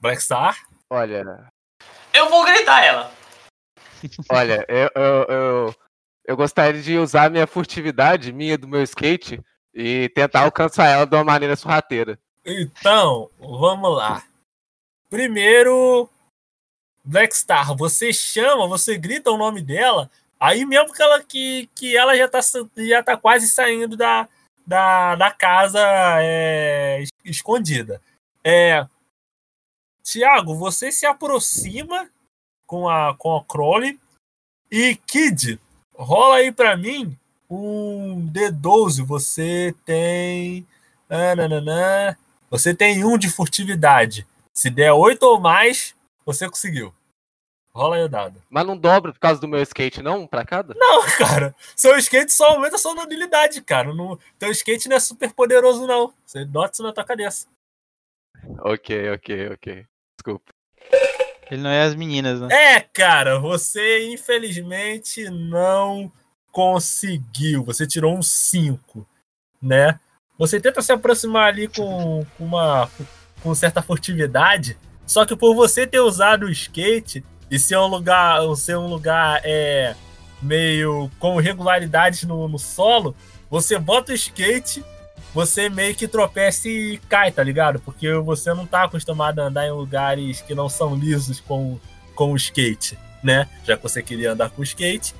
[0.00, 0.56] Black Star?
[0.90, 1.46] Olha.
[2.12, 3.12] Eu vou gritar ela.
[4.30, 5.74] Olha, eu, eu, eu,
[6.24, 9.40] eu gostaria de usar minha furtividade, minha do meu skate,
[9.72, 12.18] e tentar alcançar ela de uma maneira sorrateira.
[12.44, 14.22] Então, vamos lá.
[15.08, 16.08] Primeiro,
[17.04, 20.10] Black Star, você chama, você grita o nome dela,
[20.42, 22.40] aí mesmo que ela, que, que ela já, tá,
[22.76, 24.28] já tá quase saindo da,
[24.66, 25.80] da, da casa
[26.20, 28.02] é, escondida.
[28.42, 28.84] É,
[30.02, 32.10] Tiago, você se aproxima
[32.66, 34.00] com a, com a Crowley
[34.68, 35.60] e Kid,
[35.94, 37.16] rola aí para mim
[37.48, 39.04] um D12.
[39.04, 40.66] Você tem.
[41.08, 42.16] Nananã,
[42.50, 44.26] você tem um de furtividade.
[44.52, 46.92] Se der oito ou mais, você conseguiu.
[47.74, 48.42] Rola aí o dado.
[48.50, 50.26] Mas não dobra por causa do meu skate, não?
[50.26, 50.74] Pra cada?
[50.76, 51.54] Não, cara.
[51.74, 53.94] Seu skate só aumenta a sua mobilidade, cara.
[53.94, 56.12] No, teu skate não é super poderoso, não.
[56.24, 57.46] Você nota isso na tua cabeça.
[58.60, 59.86] Ok, ok, ok.
[60.18, 60.52] Desculpa.
[61.50, 62.48] Ele não é as meninas, né?
[62.50, 66.12] É, cara, você infelizmente não
[66.50, 67.64] conseguiu.
[67.64, 69.06] Você tirou um 5,
[69.60, 69.98] né?
[70.38, 72.90] Você tenta se aproximar ali com, com uma
[73.42, 78.40] com certa furtividade, só que por você ter usado o skate e ser um lugar,
[78.56, 79.94] ser um lugar é,
[80.40, 83.14] meio com irregularidades no, no solo,
[83.48, 84.84] você bota o skate
[85.34, 87.80] você meio que tropeça e cai, tá ligado?
[87.80, 91.78] Porque você não tá acostumado a andar em lugares que não são lisos com,
[92.14, 93.48] com o skate, né?
[93.64, 95.14] Já que você queria andar com skate.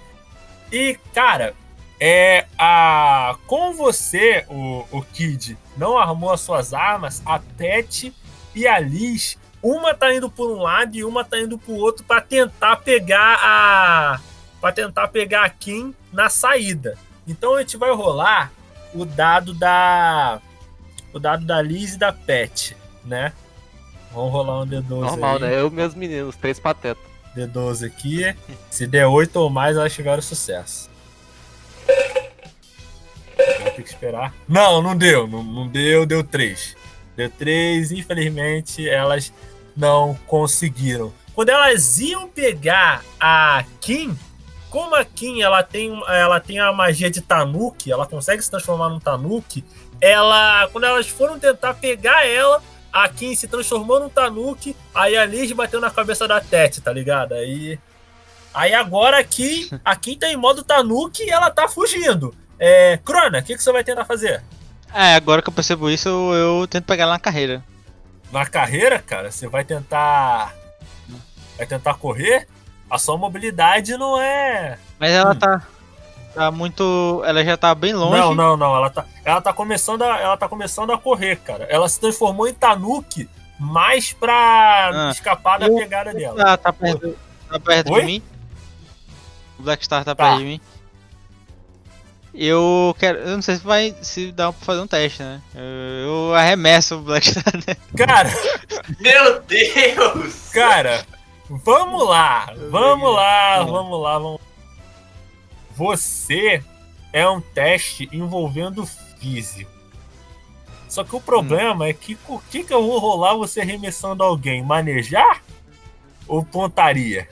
[0.70, 1.54] E, cara,
[1.98, 8.12] é a com você, o, o Kid, não armou as suas armas, a Pet
[8.54, 12.04] e a Liz, uma tá indo por um lado e uma tá indo pro outro
[12.04, 14.20] para tentar pegar a
[14.60, 16.96] para tentar pegar a Kim na saída.
[17.26, 18.52] Então a gente vai rolar
[18.94, 20.40] o dado da.
[21.12, 23.32] O dado da Liz e da Pet, né?
[24.12, 25.42] Vamos rolar um D12 Normal, aí.
[25.42, 25.60] né?
[25.60, 27.02] Eu e meus meninos, três patetas.
[27.36, 28.36] D12 aqui.
[28.70, 30.90] Se der 8 ou mais, elas tiveram sucesso.
[33.36, 34.34] Vou ter que esperar.
[34.46, 35.26] Não, não deu.
[35.26, 36.76] Não, não deu, deu 3.
[37.16, 39.32] Deu 3, infelizmente, elas
[39.76, 41.12] não conseguiram.
[41.34, 44.16] Quando elas iam pegar a Kim,
[44.68, 48.88] como a Kim ela tem, ela tem a magia de Tanuki, ela consegue se transformar
[48.88, 49.64] num Tanuki,
[50.00, 55.24] ela, quando elas foram tentar pegar ela, a Kim se transformou num Tanuki, aí a
[55.24, 57.32] Liz bateu na cabeça da Tete, tá ligado?
[57.32, 57.78] Aí,
[58.52, 62.34] aí agora aqui, a Kim tá em modo Tanuki e ela tá fugindo.
[62.58, 64.42] É, Crona, o que, que você vai tentar fazer?
[64.92, 67.64] É, agora que eu percebo isso, eu, eu tento pegar ela na carreira.
[68.32, 70.54] Na carreira, cara, você vai tentar.
[71.56, 72.48] Vai tentar correr?
[72.92, 74.78] a sua mobilidade não é.
[74.98, 75.38] Mas ela hum.
[75.38, 75.66] tá.
[76.34, 77.22] Tá muito.
[77.24, 78.18] Ela já tá bem longe.
[78.18, 78.76] Não, não, não.
[78.76, 81.64] Ela tá, ela tá, começando, a, ela tá começando a correr, cara.
[81.64, 85.10] Ela se transformou em Tanuki mais pra ah.
[85.10, 85.76] escapar da Eu...
[85.76, 86.42] pegada dela.
[86.52, 87.16] Ah, tá perto,
[87.50, 88.22] tá perto de mim?
[89.58, 90.60] O Black Star tá, tá, perto de mim.
[92.34, 93.18] Eu quero.
[93.18, 93.94] Eu não sei se vai.
[94.00, 95.40] Se dá pra fazer um teste, né?
[95.54, 97.54] Eu, eu arremesso o Black Star.
[97.54, 97.76] Né?
[97.96, 98.30] Cara!
[99.00, 100.48] Meu Deus!
[100.50, 101.04] Cara!
[101.50, 104.40] Vamos lá, vamos lá, vamos lá, vamos.
[105.76, 106.62] Você
[107.12, 108.86] é um teste envolvendo
[109.20, 109.70] físico.
[110.88, 111.88] Só que o problema hum.
[111.88, 114.62] é que o que, que eu vou rolar você arremessando alguém?
[114.62, 115.42] Manejar?
[116.26, 117.28] Ou pontaria?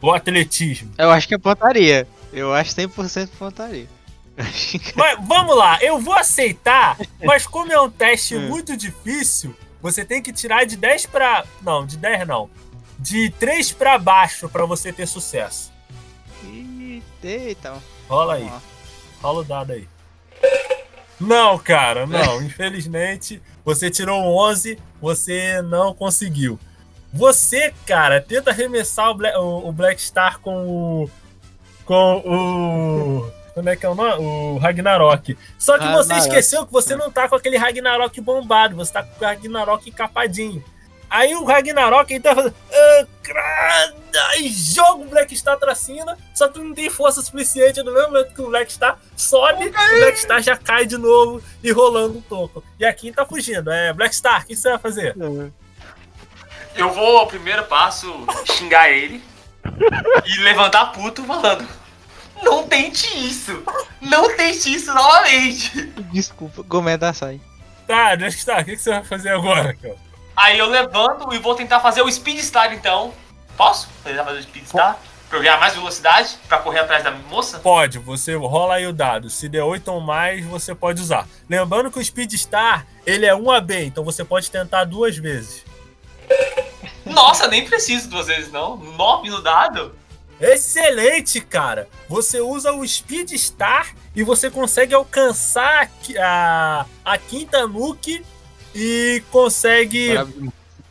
[0.00, 0.92] Ou atletismo?
[0.98, 2.06] Eu acho que é pontaria.
[2.32, 3.86] Eu acho 100% pontaria.
[4.94, 8.48] Mas vamos lá, eu vou aceitar, mas como é um teste hum.
[8.48, 11.44] muito difícil, você tem que tirar de 10 para.
[11.60, 12.48] Não, de 10 não
[12.98, 15.72] de 3 para baixo para você ter sucesso.
[17.22, 17.74] Eita.
[18.08, 18.50] Rola aí.
[19.22, 19.88] Rola o dado aí.
[21.20, 22.40] Não, cara, não.
[22.42, 26.58] Infelizmente, você tirou 11, você não conseguiu.
[27.12, 31.10] Você, cara, tenta arremessar o Black, o, o Black Star com o.
[31.84, 33.32] Com o.
[33.58, 34.24] Como é que é o nome?
[34.24, 35.36] O Ragnarok.
[35.58, 39.02] Só que ah, você esqueceu que você não tá com aquele Ragnarok bombado, você tá
[39.02, 40.64] com o Ragnarok capadinho.
[41.10, 42.54] Aí o Ragnarok ele tá fazendo.
[44.28, 48.12] Aí joga o Black Star pra cima, só que não tem força suficiente no mesmo
[48.12, 52.18] momento que o Black Star sobe, o Black Star já cai de novo e rolando
[52.18, 52.62] um toco.
[52.78, 53.72] E a Kim tá fugindo.
[53.72, 55.16] É, Black Star, o que você vai fazer?
[56.76, 58.24] Eu vou ao primeiro passo
[58.56, 59.20] xingar ele
[60.24, 61.87] e levantar puto falando.
[62.42, 63.62] Não tente isso!
[64.00, 65.80] Não tente isso novamente!
[66.12, 67.40] Desculpa, Gomeda sai.
[67.86, 68.62] Tá, deixa que estar.
[68.62, 69.96] O que você vai fazer agora, cara?
[70.36, 73.12] Aí eu levanto e vou tentar fazer o Speed Star então.
[73.56, 73.88] Posso?
[74.04, 74.98] Tentar fazer o Speed Star?
[75.28, 76.38] Pra eu ganhar mais velocidade?
[76.48, 77.58] Pra correr atrás da moça?
[77.58, 79.28] Pode, você rola aí o dado.
[79.28, 81.26] Se der 8 ou mais, você pode usar.
[81.48, 85.64] Lembrando que o Speed Star, ele é 1 AB, então você pode tentar duas vezes.
[87.04, 88.76] Nossa, nem preciso duas vezes não.
[88.76, 89.94] 9 no dado?
[90.40, 91.88] Excelente, cara!
[92.08, 98.24] Você usa o Speed Star e você consegue alcançar a, a quinta nuke
[98.74, 100.10] e consegue.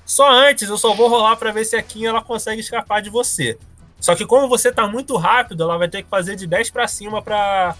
[0.05, 3.09] Só antes, eu só vou rolar para ver se a Kim ela consegue escapar de
[3.09, 3.57] você.
[3.99, 6.87] Só que como você tá muito rápido, ela vai ter que fazer de 10 para
[6.87, 7.75] cima para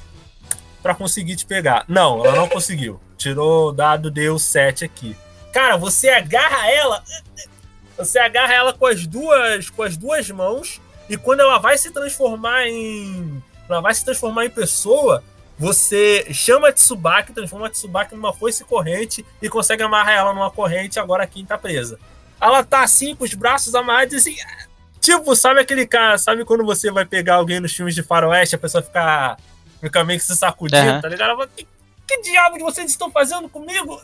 [0.82, 1.84] para conseguir te pegar.
[1.88, 3.00] Não, ela não conseguiu.
[3.18, 5.18] Tirou o dado, deu 7 aqui.
[5.52, 7.04] Cara, você agarra ela,
[7.98, 10.80] você agarra ela com as duas com as duas mãos
[11.10, 13.42] e quando ela vai se transformar em.
[13.70, 15.24] Ela vai se transformar em pessoa,
[15.58, 20.52] você chama a Tsubaki, transforma a Tsubaki numa foice corrente e consegue amarrar ela numa
[20.52, 22.00] corrente, agora a Kim tá presa.
[22.40, 24.36] Ela tá assim, com os braços amarrados, assim.
[25.02, 28.60] Tipo, sabe aquele cara, sabe quando você vai pegar alguém nos filmes de faroeste, a
[28.60, 29.38] pessoa fica,
[29.82, 31.02] fica meio que se sacudindo, uhum.
[31.02, 31.30] tá ligado?
[31.30, 31.68] Ela fala, que,
[32.08, 34.02] que diabo vocês estão fazendo comigo?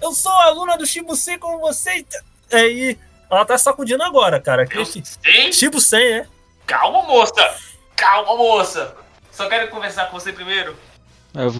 [0.00, 2.04] Eu sou aluna do Shibusei como vocês.
[2.52, 2.98] Aí
[3.32, 4.66] ela tá sacudindo agora, cara.
[4.70, 5.02] Eu sei.
[5.50, 6.26] Tipo 100, é?
[6.66, 7.56] Calma, moça.
[7.96, 8.94] Calma, moça.
[9.30, 10.76] Só quero conversar com você primeiro.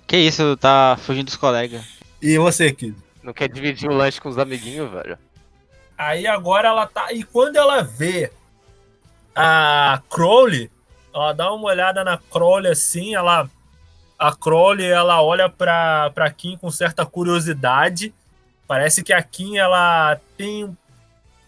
[0.07, 1.83] Que isso, tá fugindo dos colegas.
[2.21, 2.95] E você, Kid?
[3.23, 5.19] Não quer dividir o lanche com os amiguinhos, velho?
[5.97, 7.11] Aí agora ela tá.
[7.13, 8.31] E quando ela vê
[9.35, 10.71] a Crowley,
[11.15, 13.49] ela dá uma olhada na Crowley assim, ela.
[14.19, 18.15] A Crowley, ela olha pra, pra Kim com certa curiosidade.
[18.69, 20.77] Parece que a Kim, ela tem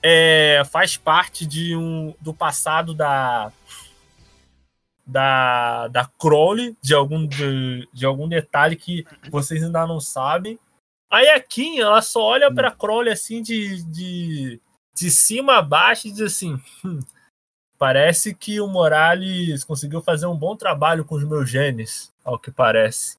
[0.07, 3.51] é, faz parte de um, do passado da
[5.07, 10.59] da, da Crowley, de algum, de, de algum detalhe que vocês ainda não sabem.
[11.11, 14.61] Aí a Kim, ela só olha para Crowley assim de, de,
[14.95, 17.01] de cima a baixo e diz assim: hum,
[17.79, 22.51] parece que o Morales conseguiu fazer um bom trabalho com os meus genes, ao que
[22.51, 23.17] parece.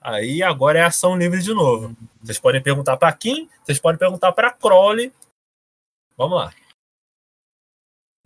[0.00, 1.94] Aí agora é ação livre de novo.
[2.22, 5.12] Vocês podem perguntar para Kim, vocês podem perguntar para Crowley
[6.20, 6.54] Vamos lá.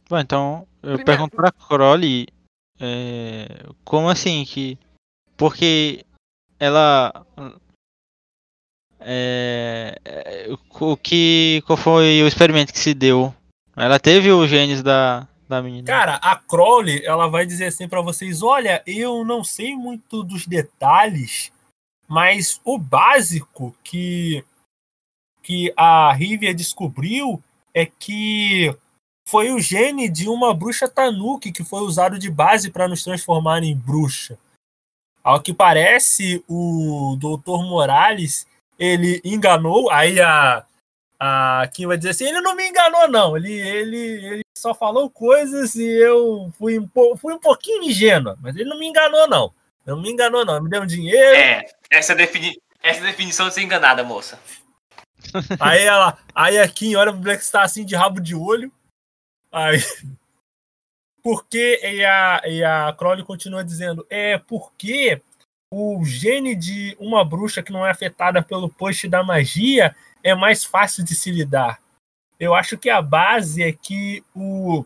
[0.09, 1.05] Bom, então eu Primeiro.
[1.05, 2.27] pergunto pra Crowley
[2.81, 4.77] é, como assim que.
[5.37, 6.05] Porque
[6.59, 7.25] ela.
[8.99, 9.97] É,
[10.81, 11.63] o que.
[11.69, 13.33] Qual foi o experimento que se deu?
[13.77, 15.87] Ela teve os genes da, da menina.
[15.87, 20.49] Cara, a Crowley, ela vai dizer assim para vocês: olha, eu não sei muito dos
[20.49, 21.53] detalhes,
[22.09, 24.45] mas o básico que,
[25.45, 27.41] que a Rivia descobriu
[27.75, 28.75] é que
[29.27, 33.63] foi o gene de uma bruxa Tanuki que foi usado de base para nos transformar
[33.63, 34.39] em bruxa.
[35.23, 37.65] Ao que parece, o Dr.
[37.65, 38.47] Morales
[38.79, 39.91] ele enganou.
[39.91, 40.65] Aí a,
[41.19, 43.37] a Kim vai dizer assim: ele não me enganou, não.
[43.37, 43.97] Ele, ele,
[44.27, 48.79] ele só falou coisas e eu fui um, fui um pouquinho ingênua, mas ele não
[48.79, 49.53] me enganou, não.
[49.87, 50.63] Não me enganou, não.
[50.63, 51.37] Me deu um dinheiro.
[51.37, 54.39] É, essa, defini essa definição de ser enganada, moça.
[55.61, 58.71] Aí ela, aí a Kim olha pro Black Star assim de rabo de olho.
[59.53, 59.79] Aí.
[61.23, 65.23] Porque e a, e a Crowley continua dizendo: é porque
[65.73, 70.65] o gene de uma bruxa que não é afetada pelo post da magia é mais
[70.65, 71.81] fácil de se lidar.
[72.39, 74.85] Eu acho que a base é que o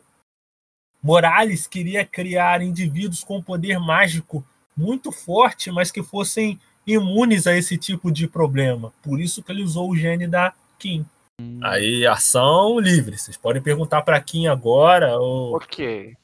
[1.02, 4.44] Morales queria criar indivíduos com poder mágico
[4.76, 8.92] muito forte, mas que fossem imunes a esse tipo de problema.
[9.02, 11.04] Por isso que ele usou o gene da Kim.
[11.40, 11.60] Hum.
[11.62, 13.16] Aí, ação livre.
[13.16, 15.18] Vocês podem perguntar para Kim agora.
[15.18, 15.56] Ou...
[15.56, 16.16] Ok.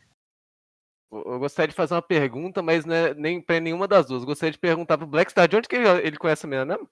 [1.12, 4.22] Eu gostaria de fazer uma pergunta, mas não é nem para nenhuma das duas.
[4.22, 6.88] Eu gostaria de perguntar pro Blackstar de onde que ele conhece a menina mesmo?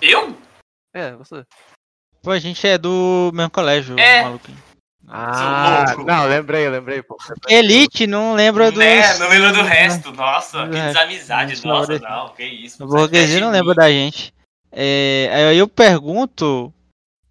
[0.00, 0.36] Eu?
[0.94, 1.44] É, você.
[2.22, 4.22] Pô, a gente é do mesmo colégio, é.
[4.22, 4.71] maluquinho.
[5.08, 7.16] Ah, não, lembrei, lembrei, pô.
[7.48, 8.80] Elite, não lembra do.
[8.80, 10.12] É, não lembra do resto.
[10.12, 11.66] Nossa, que desamizade.
[11.66, 12.82] Nossa, não, que isso.
[12.82, 14.32] O burguesia não lembra da gente.
[14.70, 16.72] É, aí eu pergunto.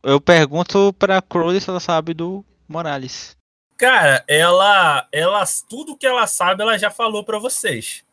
[0.03, 3.37] Eu pergunto pra Crowley se ela sabe do Morales.
[3.77, 5.43] Cara, ela, ela.
[5.69, 8.03] Tudo que ela sabe, ela já falou pra vocês.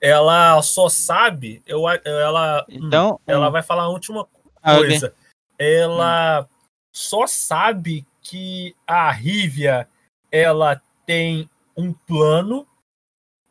[0.00, 1.62] Ela só sabe.
[1.66, 4.26] Eu, ela, então, ela vai falar a última
[4.62, 5.12] coisa.
[5.58, 6.46] Ela hum.
[6.92, 9.88] só sabe que a Rivia
[10.30, 12.66] ela tem um plano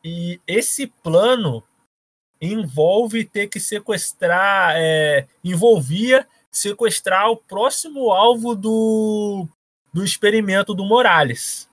[0.04, 1.64] e esse plano
[2.40, 9.48] envolve ter que sequestrar, é, envolvia sequestrar o próximo alvo do,
[9.92, 11.68] do experimento do Morales.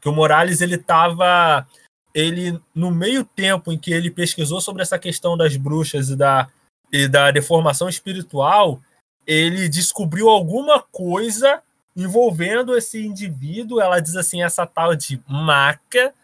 [0.00, 1.66] Que o Morales ele estava
[2.14, 6.48] ele no meio tempo em que ele pesquisou sobre essa questão das bruxas e da,
[6.90, 8.80] e da deformação espiritual,
[9.26, 11.62] ele descobriu alguma coisa
[11.96, 13.80] envolvendo esse indivíduo.
[13.80, 16.14] Ela diz assim, essa tal de maca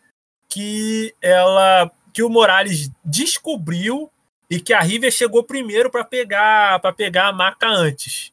[0.49, 4.11] que ela que o Morales descobriu
[4.51, 8.31] e que a River chegou primeiro para pegar para pegar a maca antes.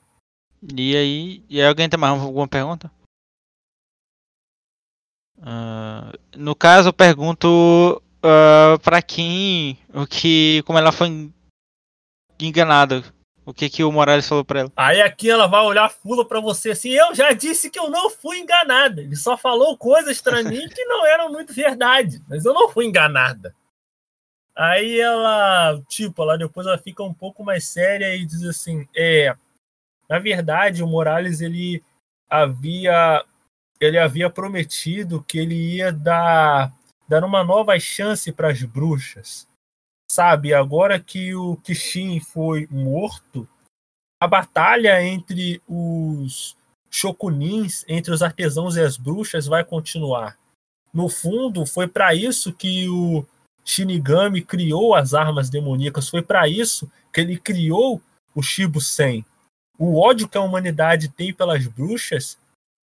[0.75, 2.91] E aí, e aí alguém tem mais alguma pergunta?
[5.37, 11.31] Uh, no caso, eu pergunto uh, para quem o que como ela foi
[12.41, 13.01] enganada
[13.49, 14.71] o que que o Morales falou pra ela?
[14.75, 18.09] Aí aqui ela vai olhar fula pra você assim, eu já disse que eu não
[18.09, 19.01] fui enganada.
[19.01, 22.85] Ele só falou coisas pra mim que não eram muito verdade, mas eu não fui
[22.85, 23.55] enganada.
[24.55, 29.35] Aí ela, tipo, ela depois ela fica um pouco mais séria e diz assim, é,
[30.07, 31.83] na verdade o Morales ele
[32.29, 33.25] havia
[33.81, 36.71] ele havia prometido que ele ia dar
[37.07, 39.48] dar uma nova chance para as bruxas
[40.11, 43.47] sabe, agora que o Kishin foi morto,
[44.21, 46.57] a batalha entre os
[46.89, 50.37] shokunins, entre os artesãos e as bruxas, vai continuar.
[50.93, 53.25] No fundo, foi para isso que o
[53.63, 58.01] Shinigami criou as armas demoníacas, foi para isso que ele criou
[58.33, 59.23] o Shibusen.
[59.77, 62.37] O ódio que a humanidade tem pelas bruxas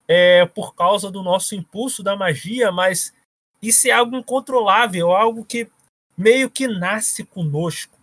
[0.07, 3.13] é por causa do nosso impulso da magia, mas
[3.61, 5.69] isso é algo incontrolável, algo que
[6.17, 7.97] meio que nasce conosco.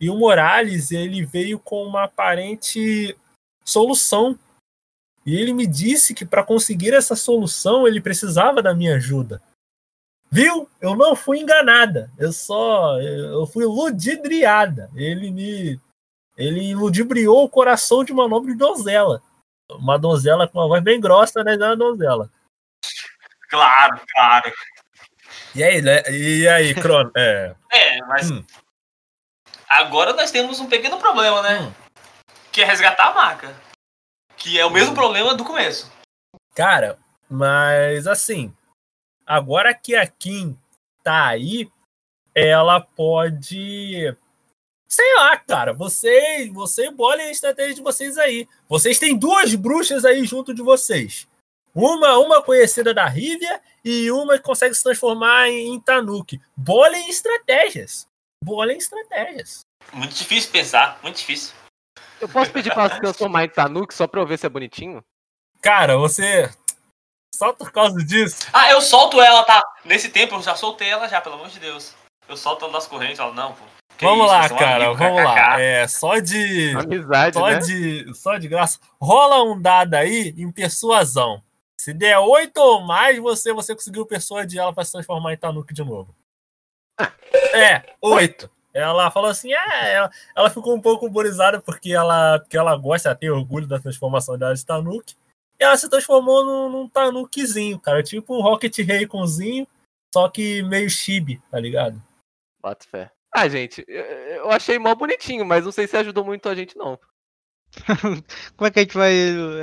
[0.00, 3.16] E o Morales, ele veio com uma aparente
[3.64, 4.38] solução.
[5.26, 9.42] E ele me disse que para conseguir essa solução ele precisava da minha ajuda.
[10.30, 10.68] Viu?
[10.80, 12.10] Eu não fui enganada.
[12.16, 14.90] Eu só eu fui ludibriada.
[14.94, 15.80] Ele me
[16.36, 19.20] ele ludibriou o coração de uma nobre donzela.
[19.70, 21.56] Uma donzela com uma voz bem grossa, né?
[21.56, 22.30] Uma donzela.
[23.50, 24.52] Claro, claro.
[25.58, 26.02] E aí, né?
[26.08, 27.10] E aí, Crono?
[27.16, 28.30] É, é mas.
[28.30, 28.44] Hum.
[29.68, 31.58] Agora nós temos um pequeno problema, né?
[31.58, 31.72] Hum.
[32.52, 33.56] Que é resgatar a marca.
[34.36, 34.94] Que é o mesmo hum.
[34.94, 35.90] problema do começo.
[36.54, 36.96] Cara,
[37.28, 38.54] mas assim.
[39.26, 40.56] Agora que a Kim
[41.02, 41.68] tá aí,
[42.32, 44.16] ela pode.
[44.88, 45.72] Sei lá, cara.
[45.72, 48.48] Vocês, você bolem a estratégia de vocês aí.
[48.68, 51.27] Vocês têm duas bruxas aí junto de vocês.
[51.80, 56.40] Uma, uma conhecida da Rivia e uma que consegue se transformar em, em Tanuki.
[56.56, 58.04] Bolem estratégias.
[58.44, 59.60] Bolem estratégias.
[59.92, 61.54] Muito difícil pensar, muito difícil.
[62.20, 65.04] Eu posso pedir pra se transformar em Tanuki só pra eu ver se é bonitinho?
[65.62, 66.50] Cara, você.
[67.32, 68.48] Só por causa disso.
[68.52, 69.62] Ah, eu solto ela, tá?
[69.84, 71.94] Nesse tempo eu já soltei ela já, pelo amor de Deus.
[72.28, 73.64] Eu solto ela das correntes, ela, não, pô.
[74.00, 75.60] vamos isso, lá, cara, amigo, vamos lá.
[75.60, 76.76] É, só de.
[76.76, 77.58] Amizade, só né?
[77.60, 78.14] de.
[78.14, 78.80] Só de graça.
[79.00, 81.40] Rola um dado aí em persuasão.
[81.78, 85.72] Se der oito ou mais, você, você conseguiu persuadir ela para se transformar em Tanuki
[85.72, 86.14] de novo.
[87.54, 88.50] É, oito.
[88.74, 93.08] Ela falou assim, é, ela, ela ficou um pouco burizada porque ela, porque ela gosta,
[93.08, 95.16] ela tem orgulho da transformação dela de Tanuki.
[95.58, 98.02] E ela se transformou num, num Tanukizinho, cara.
[98.02, 99.66] Tipo um Rocket Rayconzinho,
[100.12, 102.02] só que meio chibi, tá ligado?
[102.60, 103.10] Bota fé.
[103.34, 106.98] Ah, gente, eu achei mó bonitinho, mas não sei se ajudou muito a gente, não.
[108.56, 109.12] Como é que a gente vai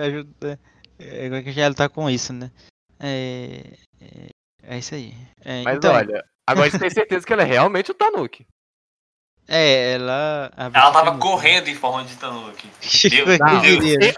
[0.01, 0.59] ajudar?
[0.99, 2.51] É, agora que já tá com isso, né?
[2.99, 3.61] É,
[4.01, 4.29] é,
[4.63, 5.13] é isso aí.
[5.41, 5.93] É, Mas então...
[5.93, 8.45] olha, agora você tem certeza que ela é realmente o Tanuki.
[9.47, 10.51] É, ela.
[10.57, 12.67] Ela tava correndo em forma de Tanuki.
[13.11, 13.25] Meu,
[13.79, 14.15] Deus,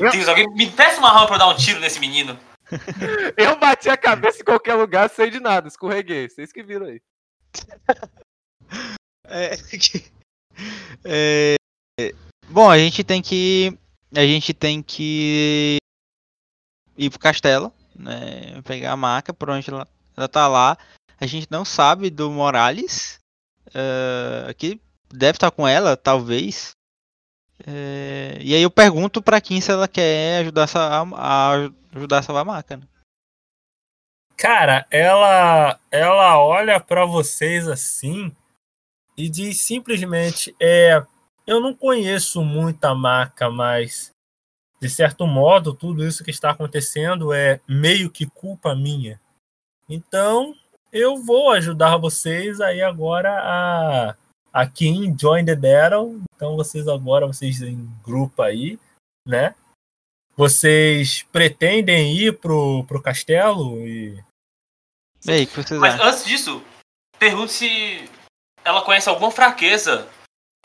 [0.00, 2.38] meu Deus, alguém me peça uma arma pra eu dar um tiro nesse menino.
[3.36, 6.28] Eu bati a cabeça em qualquer lugar, sei de nada, escorreguei.
[6.28, 7.00] Vocês que viram aí.
[9.30, 9.56] É,
[11.04, 11.56] é,
[12.48, 13.78] bom, a gente tem que.
[14.14, 15.77] A gente tem que
[16.98, 18.60] ir pro castelo, né?
[18.64, 19.86] Pegar a maca, por onde ela,
[20.16, 20.76] ela tá lá.
[21.20, 23.18] A gente não sabe do Morales.
[23.68, 24.80] Uh, que
[25.12, 26.72] deve estar tá com ela, talvez.
[27.60, 31.52] Uh, e aí eu pergunto pra quem se ela quer ajudar a, a
[31.94, 32.76] ajudar a salvar a maca.
[32.76, 32.86] Né?
[34.36, 38.34] Cara, ela ela olha para vocês assim
[39.16, 41.02] e diz simplesmente é
[41.46, 44.12] eu não conheço muita maca, mas
[44.80, 49.20] de certo modo, tudo isso que está acontecendo é meio que culpa minha.
[49.88, 50.54] Então,
[50.92, 54.16] eu vou ajudar vocês aí agora a
[54.52, 56.20] a Kim Join the Battle.
[56.34, 58.78] Então, vocês agora, vocês em grupo aí,
[59.26, 59.54] né?
[60.36, 64.22] Vocês pretendem ir pro, pro castelo e...
[65.26, 66.62] Ei, que vocês Mas antes disso,
[67.18, 68.10] pergunte se
[68.64, 70.08] ela conhece alguma fraqueza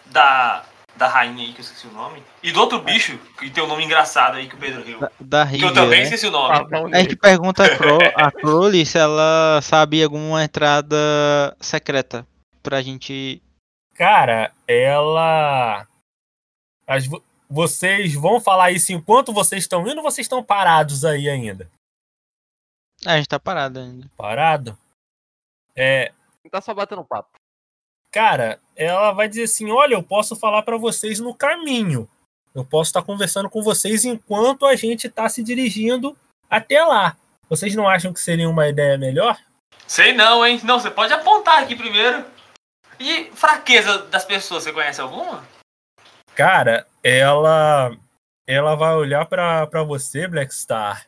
[0.07, 0.65] da
[0.95, 2.23] da rainha aí, que eu esqueci o nome.
[2.41, 4.99] E do outro bicho, que tem um nome engraçado aí que o Pedro riu.
[4.99, 6.03] Da, da que eu também né?
[6.03, 6.53] esqueci o nome.
[6.93, 10.97] A gente pergunta a, Cro a Crowley se ela sabe alguma entrada
[11.59, 12.25] secreta
[12.61, 13.41] pra gente.
[13.95, 15.87] Cara, ela.
[16.87, 17.05] As...
[17.49, 21.69] Vocês vão falar isso enquanto vocês estão indo ou vocês estão parados aí ainda?
[23.05, 24.09] A gente tá parado ainda.
[24.15, 24.77] Parado?
[25.75, 26.11] É.
[26.49, 27.42] Tá só batendo papo.
[28.13, 32.07] Cara, ela vai dizer assim: olha, eu posso falar para vocês no caminho.
[32.53, 36.15] Eu posso estar conversando com vocês enquanto a gente está se dirigindo
[36.47, 37.17] até lá.
[37.49, 39.35] Vocês não acham que seria uma ideia melhor?
[39.87, 40.61] Sei não, hein?
[40.63, 42.23] Não, você pode apontar aqui primeiro.
[42.99, 45.43] E fraqueza das pessoas, você conhece alguma?
[46.35, 47.97] Cara, ela
[48.45, 51.07] ela vai olhar para você, Blackstar,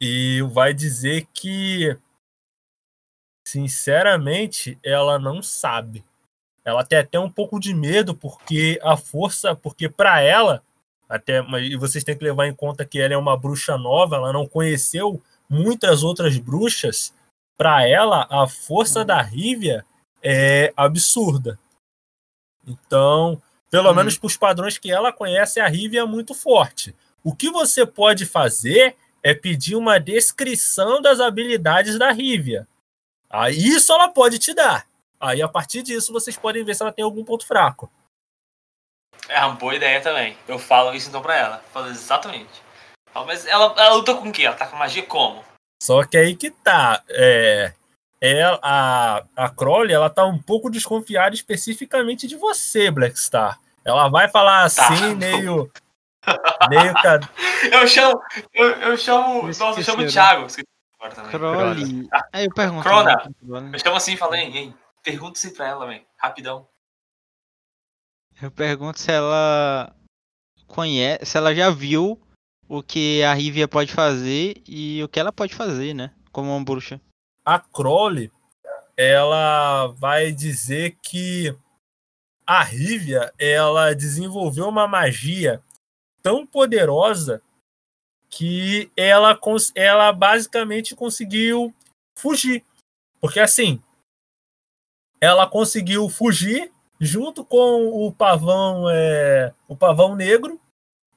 [0.00, 1.94] e vai dizer que
[3.46, 6.07] sinceramente ela não sabe.
[6.68, 10.62] Ela tem até um pouco de medo porque a força, porque para ela,
[11.08, 14.32] até e vocês têm que levar em conta que ela é uma bruxa nova, ela
[14.32, 17.14] não conheceu muitas outras bruxas.
[17.56, 19.84] Para ela, a força da Rívia
[20.22, 21.58] é absurda.
[22.66, 23.40] Então,
[23.70, 23.94] pelo hum.
[23.94, 26.94] menos para os padrões que ela conhece, a Rívia é muito forte.
[27.24, 32.68] O que você pode fazer é pedir uma descrição das habilidades da Rívia.
[33.30, 34.86] Aí isso ela pode te dar.
[35.20, 37.90] Aí, a partir disso, vocês podem ver se ela tem algum ponto fraco.
[39.28, 40.36] É uma boa ideia também.
[40.46, 41.62] Eu falo isso então pra ela.
[41.72, 42.62] Falo exatamente.
[43.26, 44.44] Mas ela, ela luta com o quê?
[44.44, 45.44] Ela tá com magia como?
[45.82, 47.02] Só que aí que tá.
[47.08, 47.72] É,
[48.20, 53.58] é, a, a Crowley, ela tá um pouco desconfiada especificamente de você, Blackstar.
[53.84, 54.88] Ela vai falar tá.
[54.88, 55.14] assim, tá.
[55.14, 55.70] meio.
[56.68, 56.92] meio.
[57.72, 58.20] Eu chamo.
[58.52, 59.42] Eu, eu chamo.
[59.46, 60.46] Nossa, eu chamo o Thiago.
[61.30, 62.08] Crowley.
[62.32, 62.82] Aí eu pergunto.
[62.82, 63.30] Crona.
[63.72, 64.74] Eu chamo assim e falei, hein?
[65.08, 66.04] Pergunta se pra ela, velho.
[66.18, 66.68] Rapidão.
[68.42, 69.96] Eu pergunto se ela
[70.66, 72.20] conhece, se ela já viu
[72.68, 76.14] o que a Rivia pode fazer e o que ela pode fazer, né?
[76.30, 77.00] Como uma bruxa.
[77.42, 78.30] A Crowley,
[78.98, 81.56] ela vai dizer que
[82.46, 85.62] a Rivia, ela desenvolveu uma magia
[86.20, 87.40] tão poderosa
[88.28, 89.40] que ela,
[89.74, 91.74] ela basicamente conseguiu
[92.14, 92.62] fugir.
[93.18, 93.82] Porque assim,
[95.20, 100.60] ela conseguiu fugir junto com o pavão é, o pavão negro,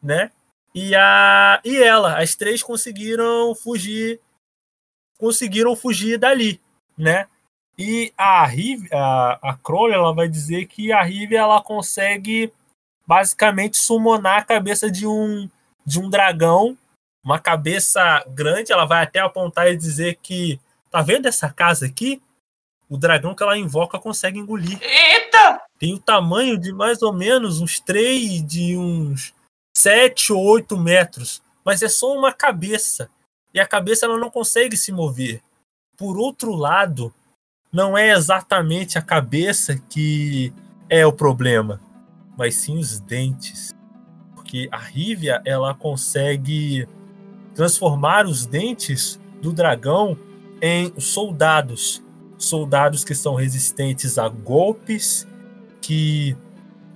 [0.02, 0.32] né?
[0.74, 4.20] E a e ela, as três conseguiram fugir
[5.18, 6.60] conseguiram fugir dali,
[6.98, 7.28] né?
[7.78, 12.52] E a Rive, a, a Crowley, ela vai dizer que a Rive ela consegue
[13.08, 15.50] basicamente summonar a cabeça de um
[15.86, 16.78] de um dragão,
[17.24, 20.60] uma cabeça grande, ela vai até apontar e dizer que
[20.92, 22.22] tá vendo essa casa aqui?
[22.92, 24.78] O dragão que ela invoca consegue engolir.
[24.82, 25.62] Eita!
[25.80, 29.34] Tem o tamanho de mais ou menos uns 3, de uns
[29.78, 31.42] 7 ou 8 metros.
[31.64, 33.10] Mas é só uma cabeça.
[33.54, 35.42] E a cabeça ela não consegue se mover.
[35.96, 37.14] Por outro lado,
[37.72, 40.54] não é exatamente a cabeça que
[40.90, 41.80] é o problema,
[42.38, 43.74] mas sim os dentes.
[44.36, 46.86] Porque a Rívia ela consegue
[47.56, 50.20] transformar os dentes do dragão
[50.62, 52.04] em soldados
[52.44, 55.28] soldados que são resistentes a golpes,
[55.82, 56.36] que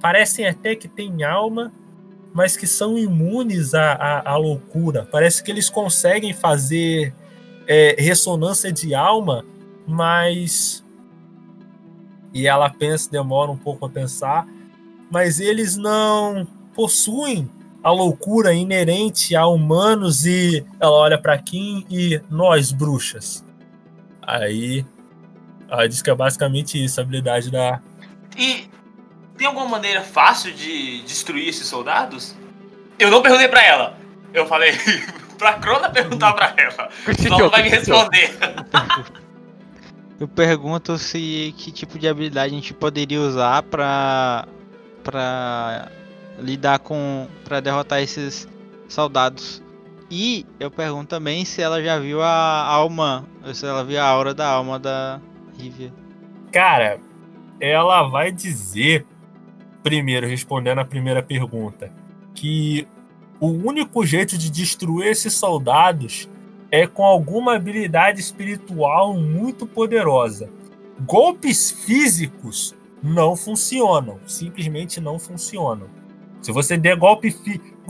[0.01, 1.71] parecem até que têm alma,
[2.33, 5.07] mas que são imunes à, à, à loucura.
[5.11, 7.13] Parece que eles conseguem fazer
[7.67, 9.45] é, ressonância de alma,
[9.87, 10.83] mas.
[12.33, 14.45] E ela pensa, demora um pouco a pensar,
[15.09, 17.49] mas eles não possuem
[17.81, 23.45] a loucura inerente a humanos e ela olha para Kim e nós bruxas.
[24.21, 24.83] Aí
[25.75, 27.81] ela diz que é basicamente isso, a habilidade da.
[28.37, 28.69] E
[29.37, 32.35] tem alguma maneira fácil de destruir esses soldados?
[32.97, 33.97] Eu não perguntei pra ela.
[34.33, 34.73] Eu falei
[35.37, 36.89] pra Crona perguntar pra ela.
[37.27, 38.37] Só ela vai me responder.
[40.17, 44.47] Eu pergunto se que tipo de habilidade a gente poderia usar pra.
[45.03, 45.91] pra
[46.39, 47.27] lidar com.
[47.43, 48.47] pra derrotar esses
[48.87, 49.61] soldados.
[50.09, 53.25] E eu pergunto também se ela já viu a alma.
[53.53, 55.19] Se ela viu a aura da alma da,
[55.57, 55.93] Rívia?
[56.51, 56.99] Cara,
[57.59, 59.05] ela vai dizer,
[59.83, 61.91] primeiro, respondendo a primeira pergunta,
[62.33, 62.87] que
[63.39, 66.29] o único jeito de destruir esses soldados
[66.71, 70.49] é com alguma habilidade espiritual muito poderosa.
[71.01, 75.87] Golpes físicos não funcionam, simplesmente não funcionam.
[76.41, 77.35] Se você der golpe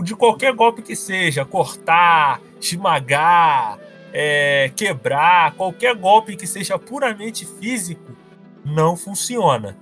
[0.04, 3.78] de qualquer golpe que seja, cortar, esmagar,
[4.18, 8.16] é, quebrar, qualquer golpe que seja puramente físico,
[8.64, 9.78] não funciona.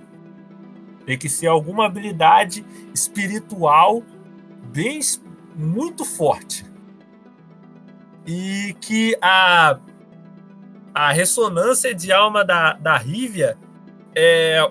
[1.06, 4.02] Tem que ser alguma habilidade espiritual
[4.72, 4.98] bem
[5.54, 6.66] muito forte.
[8.26, 9.78] E que a,
[10.92, 13.56] a ressonância de alma da, da Rívia
[14.16, 14.68] é,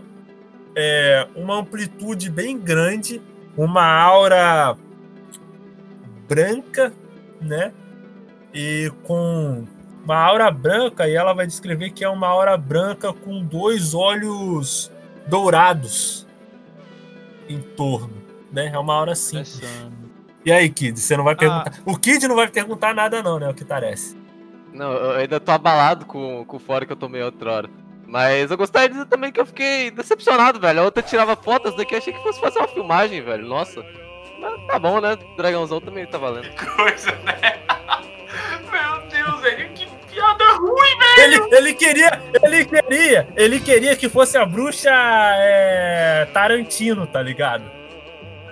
[0.76, 3.22] é uma amplitude bem grande,
[3.56, 4.76] uma aura
[6.28, 6.92] branca,
[7.40, 7.72] né?
[8.54, 9.66] E com
[10.04, 14.92] uma aura branca, e ela vai descrever que é uma aura branca com dois olhos
[15.28, 16.28] dourados
[17.48, 18.72] em torno, né?
[18.74, 19.62] É uma aura simples.
[20.46, 21.74] E aí, Kid, você não vai perguntar.
[21.78, 21.82] Ah.
[21.86, 23.50] O Kid não vai perguntar nada, não, né?
[23.50, 24.18] O que parece.
[24.74, 27.70] Não, eu ainda tô abalado com, com o fora que eu tomei outra hora.
[28.06, 30.82] Mas eu gostaria de dizer também que eu fiquei decepcionado, velho.
[30.82, 33.48] A outra tirava fotos daqui, achei que fosse fazer uma filmagem, velho.
[33.48, 33.84] Nossa.
[34.40, 35.18] Mas tá bom, né?
[35.38, 36.50] Dragãozão também tá valendo.
[36.76, 37.64] Coisa, né?
[38.72, 41.22] Meu Deus, velho, que piada ruim, velho!
[41.22, 47.64] Ele, ele queria, ele queria, ele queria que fosse a bruxa é, Tarantino, tá ligado?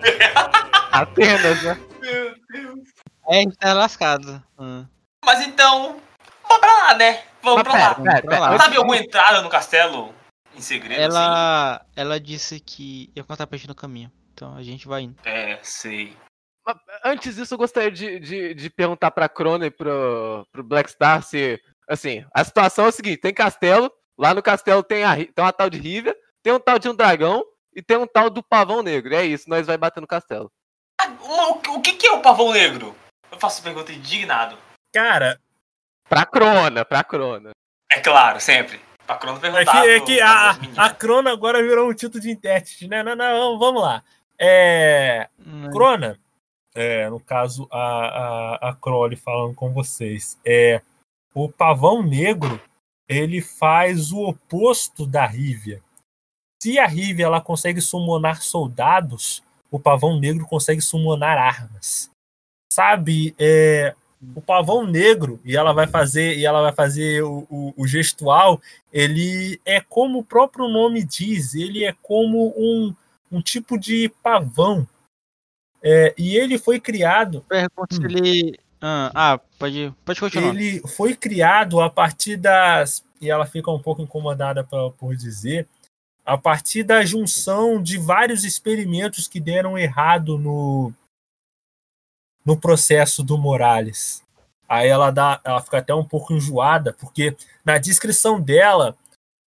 [0.91, 1.79] Apenas, né?
[2.01, 2.79] Meu Deus.
[3.27, 4.43] É, a gente tá lascado.
[4.59, 4.85] Hum.
[5.23, 6.01] Mas então,
[6.43, 7.23] vamos pra lá, né?
[7.41, 7.95] Vamos pra, pera, lá.
[7.95, 8.57] Pera, pera, lá.
[8.57, 10.13] Sabe alguma entrada no castelo
[10.55, 10.99] em segredo?
[10.99, 11.85] Ela, assim?
[11.95, 14.11] ela disse que ia contar pra gente no caminho.
[14.33, 15.15] Então a gente vai indo.
[15.23, 16.15] É, sei.
[17.03, 21.23] Antes disso, eu gostaria de, de, de perguntar pra Crone e pro, pro Black Star
[21.23, 21.59] se.
[21.89, 25.51] Assim, a situação é a seguinte: tem castelo, lá no castelo tem, a, tem uma
[25.51, 27.43] tal de Rivia, tem um tal de um dragão
[27.75, 29.13] e tem um tal do pavão negro.
[29.13, 30.51] É isso, nós vai bater no castelo.
[31.01, 32.95] Ah, o, o que, que é o pavão negro?
[33.31, 34.57] Eu faço pergunta indignado.
[34.93, 35.39] Cara.
[36.07, 37.51] Pra Crona, pra Crona.
[37.91, 38.79] É claro, sempre.
[39.07, 39.77] Pra Crona perguntar.
[39.77, 43.01] É que, é que a, a Crona agora virou um título de intérprete, né?
[43.01, 44.03] Não, não, vamos lá.
[44.39, 45.29] É.
[45.45, 45.69] Hum.
[45.71, 46.19] Crona,
[46.73, 50.81] é, no caso, a, a, a Crowley falando com vocês, é
[51.33, 52.59] o pavão negro
[53.07, 55.83] ele faz o oposto da Rívia.
[56.61, 62.09] Se a Rívia ela consegue summonar soldados, o pavão negro consegue summonar armas.
[62.71, 63.93] Sabe, é,
[64.35, 68.61] o pavão negro e ela vai fazer e ela vai fazer o, o, o, gestual
[68.93, 72.95] ele é como o próprio nome diz ele é como um,
[73.31, 74.87] um tipo de pavão
[75.83, 77.43] é, e ele foi criado.
[77.47, 78.05] Pergunta se hum.
[78.05, 78.59] ele.
[78.79, 80.55] Ah, ah, pode, pode continuar.
[80.55, 83.03] Ele foi criado a partir das.
[83.19, 85.67] E ela fica um pouco incomodada pra, por dizer.
[86.25, 90.93] A partir da junção de vários experimentos que deram errado no,
[92.45, 94.23] no processo do Morales.
[94.69, 98.95] Aí ela dá, ela fica até um pouco enjoada, porque na descrição dela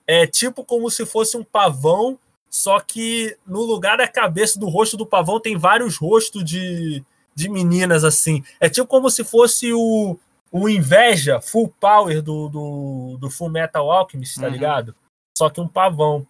[0.06, 2.18] é tipo como se fosse um pavão
[2.54, 7.48] só que no lugar da cabeça do rosto do pavão tem vários rostos de, de
[7.48, 8.44] meninas assim.
[8.60, 10.16] É tipo como se fosse o,
[10.52, 14.52] o inveja full power do, do, do Full Metal Alchemist, tá uhum.
[14.52, 14.94] ligado?
[15.36, 16.24] Só que um pavão.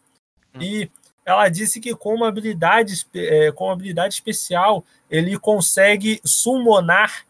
[0.54, 0.62] Uhum.
[0.62, 0.90] E
[1.26, 7.26] ela disse que com uma habilidade, é, com uma habilidade especial ele consegue summonar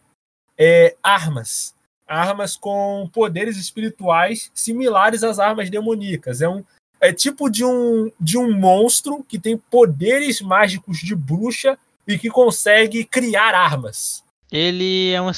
[0.56, 1.74] é, armas.
[2.06, 6.40] Armas com poderes espirituais similares às armas demoníacas.
[6.40, 6.64] É um,
[7.04, 12.30] é tipo de um, de um monstro que tem poderes mágicos de bruxa e que
[12.30, 14.24] consegue criar armas.
[14.50, 15.30] Ele é um.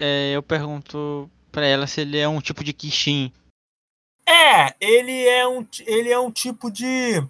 [0.00, 3.32] É, eu pergunto para ela se ele é um tipo de Kishin.
[4.26, 7.22] É, ele é um, ele é um tipo de.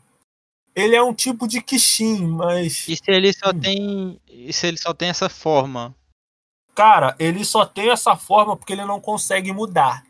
[0.75, 2.89] Ele é um tipo de Kishin, mas.
[2.89, 3.61] E se ele só hum.
[3.61, 4.21] tem.
[4.27, 5.95] E se ele só tem essa forma?
[6.75, 10.03] Cara, ele só tem essa forma porque ele não consegue mudar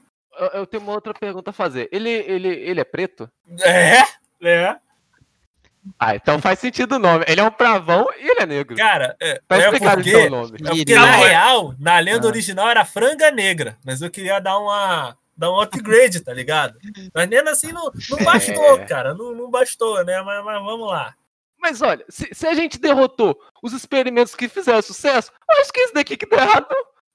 [0.54, 1.88] eu tenho uma outra pergunta a fazer.
[1.92, 3.30] Ele, ele, ele é preto?
[3.60, 4.02] É,
[4.42, 4.76] é.
[5.98, 7.24] Ah, então faz sentido o nome.
[7.28, 8.76] Ele é um pravão e ele é negro.
[8.76, 10.58] Cara, é, tá é porque, então o nome.
[10.62, 12.30] É porque na real, na lenda ah.
[12.30, 16.78] original era franga negra, mas eu queria dar uma dar um upgrade, tá ligado?
[17.12, 18.84] Mas nem assim não, não bastou, é.
[18.86, 19.14] cara.
[19.14, 20.22] Não, não bastou, né?
[20.22, 21.14] Mas, mas vamos lá.
[21.58, 25.80] Mas olha, se, se, a gente derrotou os experimentos que fizeram sucesso, eu acho que
[25.80, 26.66] esse daqui que deu errado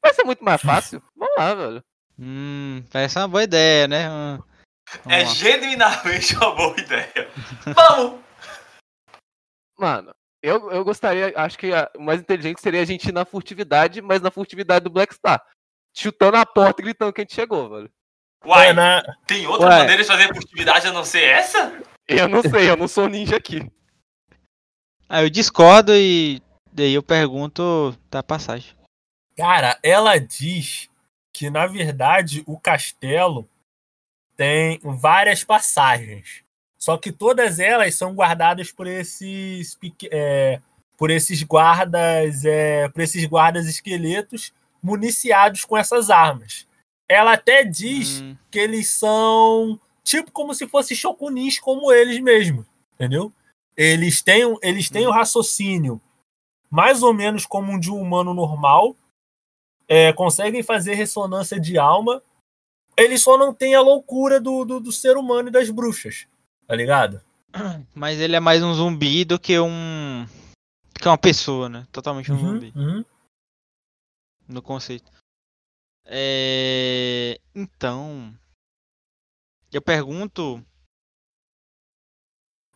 [0.02, 1.02] vai ser muito mais fácil.
[1.16, 1.84] Vamos lá, velho.
[2.22, 4.10] Hum, parece uma boa ideia, né?
[4.10, 4.40] Hum,
[5.08, 5.26] é lá.
[5.26, 7.30] genuinamente uma boa ideia.
[7.74, 8.20] Vamos!
[9.78, 10.14] Mano,
[10.44, 14.22] eu, eu gostaria, acho que o mais inteligente seria a gente ir na furtividade, mas
[14.22, 15.42] na furtividade do Black Star.
[15.96, 17.90] Chutando a porta e gritando que a gente chegou, velho.
[18.46, 19.02] Uai, na...
[19.26, 19.80] tem outra Uai.
[19.80, 21.82] maneira de fazer furtividade a não ser essa?
[22.06, 23.66] Eu não sei, eu não sou ninja aqui.
[25.08, 26.42] Ah, eu discordo e
[26.72, 28.76] daí eu pergunto da passagem.
[29.38, 30.90] Cara, ela diz
[31.34, 33.48] que na verdade o castelo
[34.36, 36.44] tem várias passagens.
[36.78, 39.78] Só que todas elas são guardadas por esses
[40.12, 40.62] é,
[40.98, 46.68] por esses guardas é, por esses guardas esqueletos municiados com essas armas.
[47.08, 48.36] Ela até diz hum.
[48.50, 53.34] que eles são tipo como se fossem shokunis como eles mesmos, entendeu?
[53.80, 56.02] eles têm, eles têm o raciocínio
[56.70, 58.94] mais ou menos como um de um humano normal,
[59.90, 62.22] é, conseguem fazer ressonância de alma,
[62.96, 66.28] eles só não têm a loucura do, do, do, ser humano e das bruxas,
[66.68, 67.20] tá ligado?
[67.96, 70.28] Mas ele é mais um zumbi do que um.
[70.94, 71.88] que uma pessoa, né?
[71.92, 72.74] Totalmente um uhum, zumbi.
[72.76, 73.06] Uhum.
[74.48, 75.12] No conceito.
[76.06, 77.40] É...
[77.56, 78.32] Então.
[79.72, 80.64] Eu pergunto.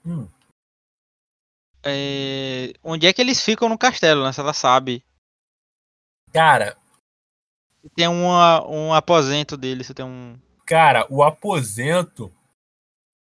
[0.05, 0.27] Hum.
[1.85, 2.73] É...
[2.83, 4.31] Onde é que eles ficam no castelo, né?
[4.31, 5.03] Se ela sabe.
[6.31, 6.77] Cara.
[7.95, 10.37] Tem uma, um aposento dele, você tem um.
[10.65, 12.31] Cara, o aposento.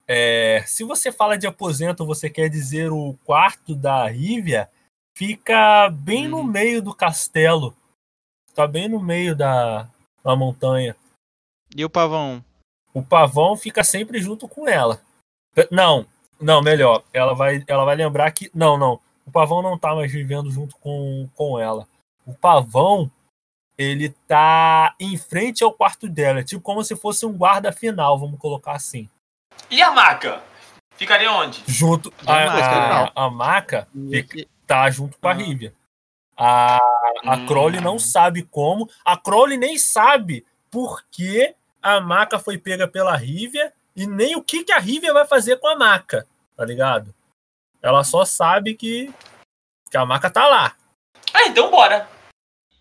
[0.06, 0.62] É...
[0.66, 4.68] Se você fala de aposento, você quer dizer o quarto da Rívia,
[5.16, 6.30] fica bem hum.
[6.30, 6.44] no uhum.
[6.44, 7.74] meio do castelo.
[8.54, 9.88] Tá bem no meio da,
[10.22, 10.96] da montanha.
[11.74, 12.44] E o pavão?
[12.92, 15.00] O pavão fica sempre junto com ela.
[15.70, 16.06] Não,
[16.40, 17.04] não, melhor.
[17.12, 18.50] Ela vai, ela vai lembrar que.
[18.54, 19.00] Não, não.
[19.26, 21.86] O pavão não tá mais vivendo junto com, com ela.
[22.26, 23.10] O pavão,
[23.80, 26.44] ele tá em frente ao quarto dela.
[26.44, 29.08] Tipo como se fosse um guarda final, vamos colocar assim.
[29.70, 30.42] E a maca?
[30.96, 31.62] Ficaria onde?
[31.66, 32.12] Junto.
[32.26, 35.72] A, a, a, a maca fica, tá junto com a Rívia.
[36.36, 36.76] A,
[37.24, 37.46] a hum.
[37.46, 38.86] Crowley não sabe como.
[39.02, 44.42] A Crowley nem sabe por que a maca foi pega pela Rívia e nem o
[44.42, 47.14] que, que a Rívia vai fazer com a maca, tá ligado?
[47.80, 49.10] Ela só sabe que,
[49.90, 50.76] que a maca tá lá.
[51.32, 52.06] Ah, então bora.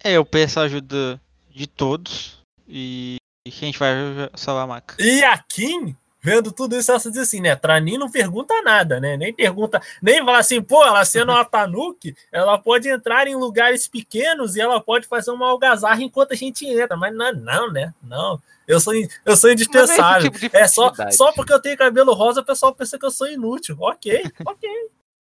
[0.03, 1.19] É, eu peço a ajuda
[1.49, 2.37] de todos
[2.67, 3.93] e, e a gente vai
[4.35, 4.95] salvar a maca.
[4.99, 7.55] E a Kim vendo tudo isso, ela diz assim, né?
[7.55, 9.15] Tranin não pergunta nada, né?
[9.17, 13.87] Nem pergunta, nem fala assim, pô, ela sendo uma Tanuki, ela pode entrar em lugares
[13.87, 17.93] pequenos e ela pode fazer uma algazarra enquanto a gente entra, mas não, não né?
[18.03, 18.41] Não.
[18.67, 18.93] Eu sou,
[19.25, 20.27] eu sou indispensável.
[20.27, 23.11] É, tipo é, só, só porque eu tenho cabelo rosa, o pessoal pensa que eu
[23.11, 23.75] sou inútil.
[23.79, 24.69] Ok, ok.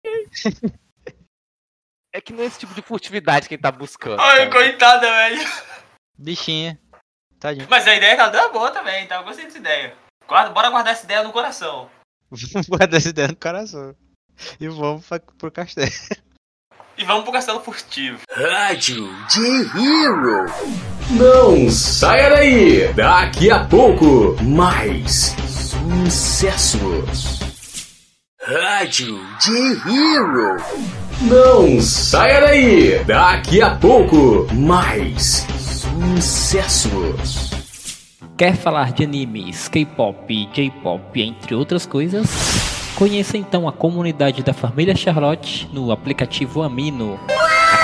[2.15, 4.21] É que não é esse tipo de furtividade que ele tá buscando.
[4.21, 5.45] Ai, coitada, velho.
[6.17, 6.79] Bichinha.
[7.41, 7.67] Tadinho.
[7.69, 9.97] Mas a ideia que ela deu é boa também, então eu gostei dessa ideia.
[10.29, 11.91] Guarda, bora guardar essa ideia no coração.
[12.31, 13.97] Vamos guardar essa ideia no coração.
[14.61, 15.91] E vamos pra, pro castelo.
[16.97, 18.21] E vamos pro castelo furtivo.
[18.31, 20.47] Rádio de Hero.
[21.11, 22.93] Não saia daí.
[22.95, 25.35] Daqui a pouco, mais
[26.07, 27.54] sucessos.
[28.47, 29.57] Rádio de
[29.89, 30.63] Hero.
[31.23, 33.03] Não saia daí.
[33.05, 35.47] Daqui a pouco, mais
[36.19, 37.51] sucessos.
[38.37, 42.29] Quer falar de animes, K-pop, J-pop, entre outras coisas?
[42.97, 47.19] Conheça então a comunidade da família Charlotte no aplicativo Amino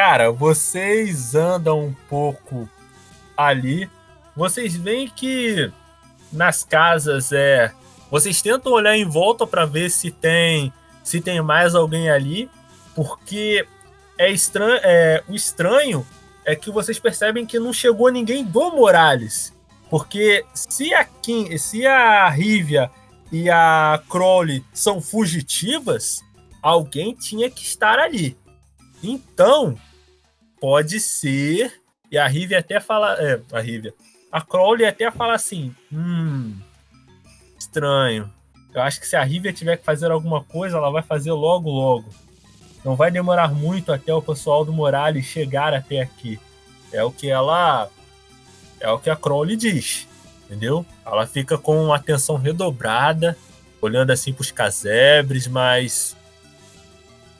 [0.00, 2.68] Cara, vocês andam um pouco
[3.36, 3.90] ali,
[4.36, 5.72] vocês veem que
[6.32, 7.72] nas casas é,
[8.08, 10.72] vocês tentam olhar em volta para ver se tem
[11.02, 12.48] se tem mais alguém ali,
[12.94, 13.66] porque
[14.16, 16.06] é estranho, é, o estranho
[16.44, 19.52] é que vocês percebem que não chegou ninguém do Morales,
[19.90, 22.88] porque se a Kim, se a Rivia
[23.32, 26.22] e a Crowley são fugitivas,
[26.62, 28.38] alguém tinha que estar ali.
[29.02, 29.76] Então,
[30.60, 31.80] pode ser.
[32.10, 33.14] E a Rive até fala.
[33.20, 33.92] É, a Rive.
[34.30, 36.56] A Crowley até fala assim: hum,
[37.58, 38.32] estranho.
[38.74, 41.70] Eu acho que se a Rivia tiver que fazer alguma coisa, ela vai fazer logo,
[41.70, 42.08] logo.
[42.84, 46.38] Não vai demorar muito até o pessoal do Morales chegar até aqui.
[46.92, 47.88] É o que ela.
[48.80, 50.06] É o que a Crowley diz.
[50.44, 50.84] Entendeu?
[51.04, 53.36] Ela fica com atenção redobrada,
[53.80, 56.16] olhando assim pros casebres, mas.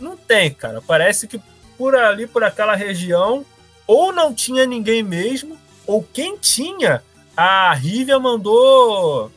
[0.01, 0.81] Não tem, cara.
[0.81, 1.41] Parece que
[1.79, 3.47] por ali, por aquela região,
[3.87, 5.57] ou não tinha ninguém mesmo,
[5.87, 7.03] ou quem tinha,
[7.37, 9.33] a Rivia mandou.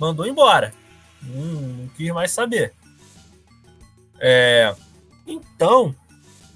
[0.00, 0.74] mandou embora.
[1.22, 2.72] Não, não quis mais saber.
[4.18, 4.74] É,
[5.26, 5.94] então,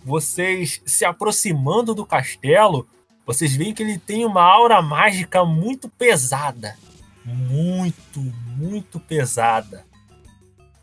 [0.03, 2.89] vocês se aproximando do castelo,
[3.27, 6.77] vocês veem que ele tem uma aura mágica muito pesada.
[7.25, 8.21] Muito,
[8.57, 9.85] muito pesada.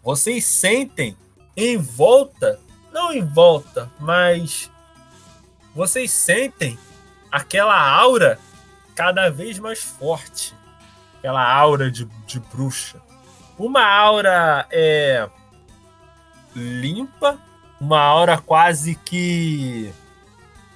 [0.03, 1.17] Vocês sentem
[1.55, 2.59] em volta,
[2.97, 4.71] não em volta, mas
[5.75, 6.77] vocês sentem
[7.31, 8.39] aquela aura
[8.95, 10.55] cada vez mais forte.
[11.19, 12.99] Aquela aura de, de bruxa.
[13.57, 15.29] Uma aura é,
[16.55, 17.39] limpa,
[17.79, 19.93] uma aura quase que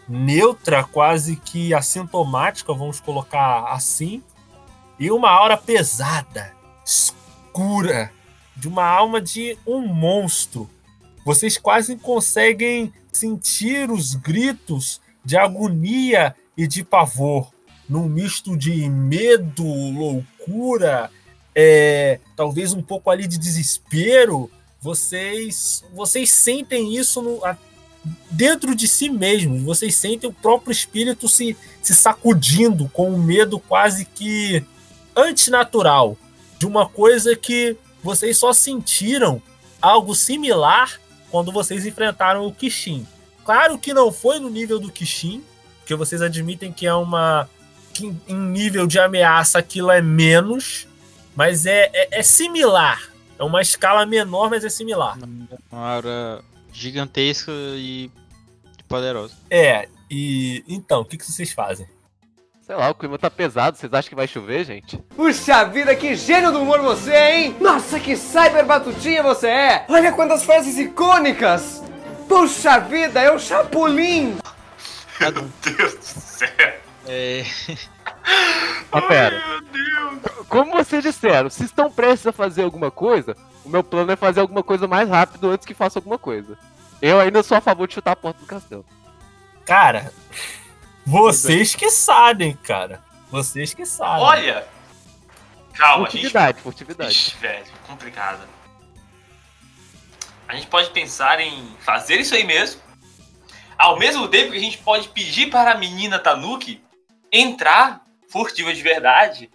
[0.08, 4.22] neutra, quase que assintomática, vamos colocar assim,
[5.00, 6.54] e uma aura pesada,
[6.86, 8.12] escura,
[8.56, 10.70] de uma alma de um monstro.
[11.26, 17.52] Vocês quase conseguem sentir os gritos de agonia e de pavor,
[17.88, 21.12] num misto de medo, loucura,
[21.54, 24.50] é, talvez um pouco ali de desespero,
[24.80, 27.40] vocês vocês sentem isso no,
[28.30, 29.62] dentro de si mesmos.
[29.62, 34.64] Vocês sentem o próprio espírito se, se sacudindo com um medo quase que
[35.16, 36.18] antinatural
[36.58, 39.42] de uma coisa que vocês só sentiram
[39.82, 41.01] algo similar
[41.32, 43.08] quando vocês enfrentaram o Kishin.
[43.46, 45.44] Claro que não foi no nível do Kishin,
[45.80, 47.50] porque vocês admitem que é uma
[47.94, 50.88] que em nível de ameaça aquilo é menos,
[51.36, 53.12] mas é, é, é similar
[53.42, 55.18] é uma escala menor, mas é similar.
[55.72, 58.12] Uma aura gigantesca e
[58.88, 59.34] poderosa.
[59.50, 61.88] É, e então, o que, que vocês fazem?
[62.72, 64.98] Sei lá, o clima tá pesado, vocês acham que vai chover, gente?
[65.14, 67.58] Puxa vida, que gênio do humor você é, hein?
[67.60, 69.86] Nossa, que cyber batutinha você é!
[69.90, 71.84] Olha quantas frases icônicas!
[72.30, 74.38] Puxa vida, é o Chapolin!
[75.20, 76.48] Meu Deus do céu!
[77.06, 77.44] É...
[78.90, 79.44] Ah, pera.
[80.48, 84.40] Como vocês disseram, se estão prestes a fazer alguma coisa, o meu plano é fazer
[84.40, 86.58] alguma coisa mais rápido antes que faça alguma coisa.
[87.02, 88.86] Eu ainda sou a favor de chutar a porta do castelo.
[89.66, 90.10] Cara,
[91.06, 93.02] vocês que sabem, cara.
[93.30, 94.24] Vocês que sabem.
[94.24, 94.68] Olha!
[95.74, 96.64] Calma, furtividade, gente...
[96.64, 97.12] furtividade.
[97.12, 98.48] Ixi, velho, complicado.
[100.48, 102.82] A gente pode pensar em fazer isso aí mesmo.
[103.78, 106.84] Ao mesmo tempo que a gente pode pedir para a menina Tanuki
[107.32, 109.50] entrar furtiva de verdade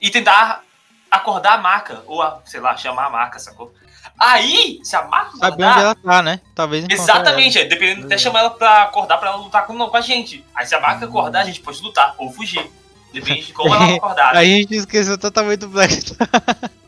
[0.00, 0.64] e tentar
[1.10, 3.72] acordar a maca, ou, a, sei lá, chamar a maca, sacou?
[4.18, 6.40] Aí, se a maca Sabe onde ela tá, né?
[6.54, 9.96] Talvez Exatamente, é, dependendo, até chamar ela pra acordar pra ela lutar com, não, com
[9.96, 10.44] a gente.
[10.54, 12.70] Aí se a maca acordar, a gente pode lutar ou fugir.
[13.12, 14.36] Depende de como ela tá acordar.
[14.36, 16.02] Aí a gente esqueceu totalmente do Black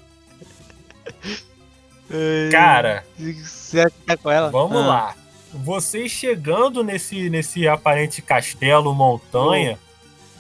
[2.53, 4.51] Cara, você tá com ela?
[4.51, 4.87] Vamos ah.
[4.87, 5.15] lá.
[5.53, 9.79] Vocês chegando nesse, nesse aparente castelo montanha,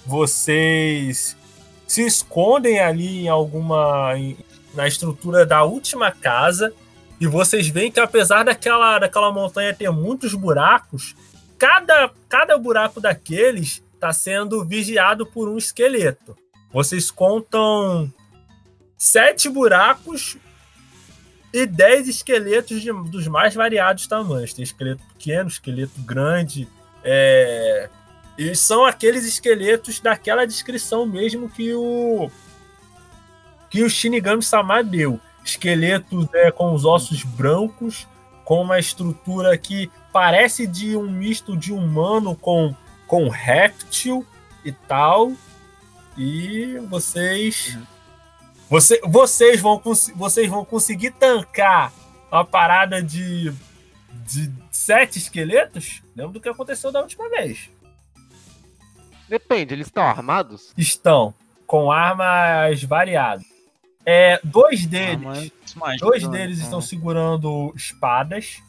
[0.04, 1.36] vocês
[1.86, 4.12] se escondem ali em alguma.
[4.16, 4.36] Em,
[4.74, 6.72] na estrutura da última casa.
[7.20, 11.14] E vocês veem que apesar daquela, daquela montanha ter muitos buracos,
[11.58, 16.36] cada, cada buraco daqueles está sendo vigiado por um esqueleto.
[16.72, 18.12] Vocês contam
[18.98, 20.36] sete buracos
[21.52, 24.52] e dez esqueletos de, dos mais variados tamanhos.
[24.52, 26.68] Tem esqueleto pequeno, esqueleto grande,
[27.04, 27.88] é,
[28.36, 32.30] e são aqueles esqueletos daquela descrição mesmo que o
[33.70, 35.20] que o Shinigami Sama deu.
[35.44, 38.06] Esqueletos é, com os ossos brancos,
[38.44, 42.74] com uma estrutura que parece de um misto de humano com,
[43.06, 44.24] com réptil
[44.64, 45.32] e tal.
[46.16, 47.76] E vocês.
[48.70, 49.82] Você, vocês, vão,
[50.14, 51.92] vocês vão conseguir tancar
[52.30, 53.52] a parada de,
[54.26, 56.02] de sete esqueletos?
[56.16, 57.70] Lembra do que aconteceu da última vez.
[59.28, 60.72] Depende, eles estão armados?
[60.76, 61.34] Estão,
[61.66, 63.53] com armas variadas.
[64.06, 65.52] É, dois deles,
[65.98, 66.28] dois né?
[66.28, 68.62] deles estão segurando espadas.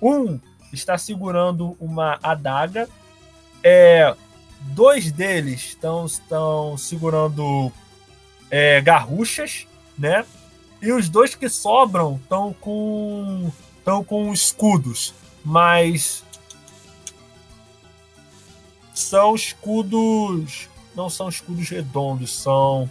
[0.00, 0.38] Um
[0.72, 2.88] está segurando uma adaga.
[3.62, 4.14] É,
[4.60, 7.72] dois deles estão, estão segurando
[8.50, 9.66] é, garruchas,
[9.98, 10.24] né?
[10.80, 15.14] E os dois que sobram estão com estão com escudos,
[15.44, 16.22] mas
[18.94, 20.68] são escudos.
[20.94, 22.90] Não são escudos redondos, são.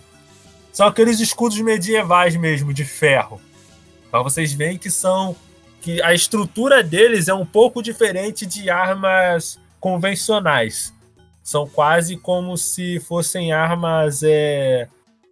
[0.78, 3.42] São aqueles escudos medievais mesmo, de ferro.
[4.08, 5.36] Então vocês veem que são.
[5.82, 10.94] que a estrutura deles é um pouco diferente de armas convencionais.
[11.42, 14.22] São quase como se fossem armas.
[14.22, 14.88] É,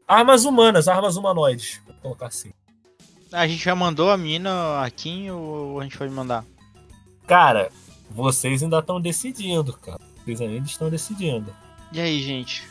[0.08, 2.52] armas humanas, armas humanoides, vou colocar assim.
[3.32, 6.44] A gente já mandou a mina aqui ou a gente vai mandar?
[7.28, 7.70] Cara,
[8.10, 10.02] vocês ainda estão decidindo, cara.
[10.24, 11.56] Vocês ainda estão decidindo.
[11.92, 12.64] E aí, gente?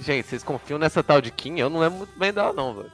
[0.00, 1.58] Gente, vocês confiam nessa tal de Kim?
[1.58, 2.92] Eu não lembro muito bem dela, não, velho.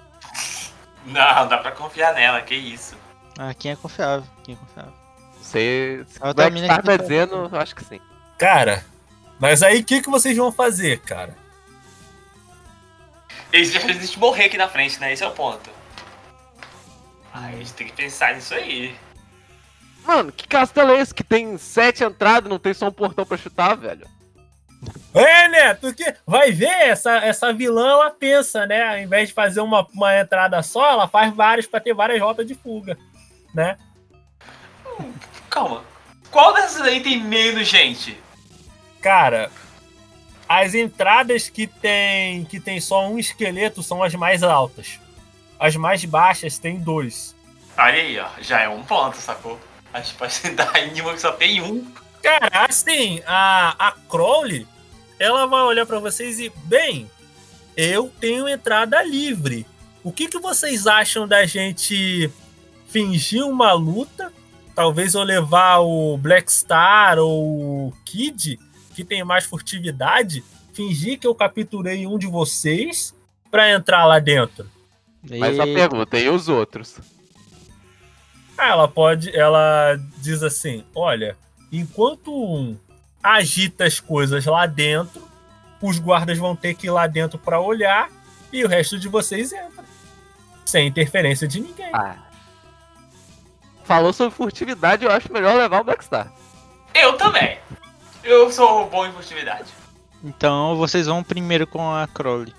[1.06, 2.96] Não, dá pra confiar nela, que isso.
[3.38, 4.26] Ah, quem é confiável?
[4.42, 4.92] Quem é confiável?
[5.40, 6.04] Você.
[6.08, 8.00] Se o tá dizendo, eu acho que sim.
[8.38, 8.84] Cara,
[9.38, 11.36] mas aí o que, que vocês vão fazer, cara?
[13.52, 15.12] Existe morrer aqui na frente, né?
[15.12, 15.70] Esse é o ponto.
[17.32, 18.96] Ah, a gente tem que pensar nisso aí.
[20.04, 23.24] Mano, que castelo é esse que tem sete entradas e não tem só um portão
[23.24, 24.06] pra chutar, velho?
[25.14, 25.74] É, né?
[25.74, 28.82] que vai ver, essa, essa vilã ela pensa, né?
[28.88, 32.46] Ao invés de fazer uma, uma entrada só, ela faz várias para ter várias rotas
[32.46, 32.98] de fuga,
[33.54, 33.76] né?
[35.48, 35.84] Calma.
[36.30, 38.20] Qual dessas aí tem menos gente?
[39.00, 39.50] Cara,
[40.48, 44.98] as entradas que tem que tem só um esqueleto são as mais altas.
[45.58, 47.34] As mais baixas tem dois.
[47.76, 48.28] Olha aí, ó.
[48.40, 49.60] Já é um ponto, sacou?
[49.92, 51.88] A gente pode tentar em uma que só tem um.
[52.22, 54.66] Cara, assim, a, a Crowley,
[55.18, 57.10] ela vai olhar para vocês e, bem,
[57.76, 59.66] eu tenho entrada livre.
[60.02, 62.30] O que, que vocês acham da gente
[62.88, 64.32] fingir uma luta?
[64.74, 68.58] Talvez eu levar o Black Star ou o Kid,
[68.94, 73.14] que tem mais furtividade, fingir que eu capturei um de vocês
[73.50, 74.68] para entrar lá dentro.
[75.22, 76.98] Mas a pergunta, e os outros?
[78.58, 79.34] Ah, ela pode.
[79.34, 81.36] Ela diz assim: olha,
[81.72, 82.76] enquanto um
[83.24, 85.26] agita as coisas lá dentro,
[85.80, 88.10] os guardas vão ter que ir lá dentro para olhar
[88.52, 89.82] e o resto de vocês entra.
[90.66, 91.90] Sem interferência de ninguém.
[91.92, 92.16] Ah.
[93.84, 96.30] Falou sobre furtividade, eu acho melhor levar o Blackstar.
[96.94, 97.58] Eu também.
[98.22, 99.72] Eu sou bom em furtividade.
[100.22, 102.54] Então vocês vão primeiro com a Crowley.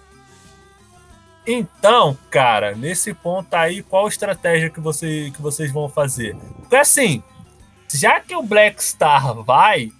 [1.47, 6.35] Então, cara, nesse ponto aí, qual estratégia que, você, que vocês vão fazer?
[6.59, 7.23] Porque assim,
[7.91, 9.91] já que o Black Star vai,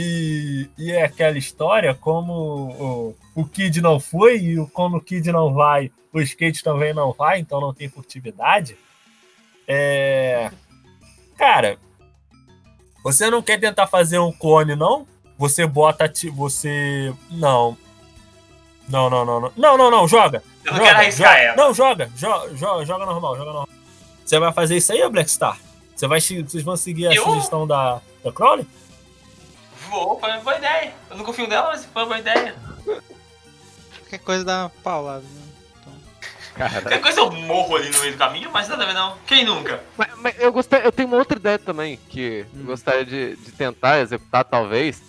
[0.00, 5.32] e, e é aquela história, como o, o Kid não foi, e como o Kid
[5.32, 8.78] não vai, o Skate também não vai, então não tem furtividade.
[9.66, 10.52] É.
[11.36, 11.78] Cara,
[13.02, 15.04] você não quer tentar fazer um clone, não?
[15.36, 16.08] Você bota.
[16.32, 17.12] Você.
[17.28, 17.76] Não.
[18.88, 19.52] Não, não, não, não.
[19.56, 20.44] Não, não, não, joga.
[20.64, 21.42] Eu não joga, quero arriscar joga.
[21.42, 21.56] ela.
[21.56, 23.68] Não, joga, joga, joga, joga normal, joga normal.
[24.24, 25.58] Você vai fazer isso aí, Black Star?
[25.96, 27.24] Você vai, vocês vão seguir a eu?
[27.24, 28.64] sugestão da, da Crowley?
[29.88, 30.94] Vou, foi uma boa ideia.
[31.10, 32.54] Eu não confio nela, mas foi uma boa ideia.
[33.98, 35.42] Qualquer coisa dá uma paulada, né?
[35.80, 35.92] Então...
[36.54, 39.16] Qualquer coisa eu morro ali no meio do caminho, mas nada a ver não.
[39.26, 39.82] Quem nunca?
[39.96, 42.64] Mas, mas eu, gostei, eu tenho uma outra ideia também, que hum.
[42.64, 45.02] gostaria de, de tentar executar, talvez.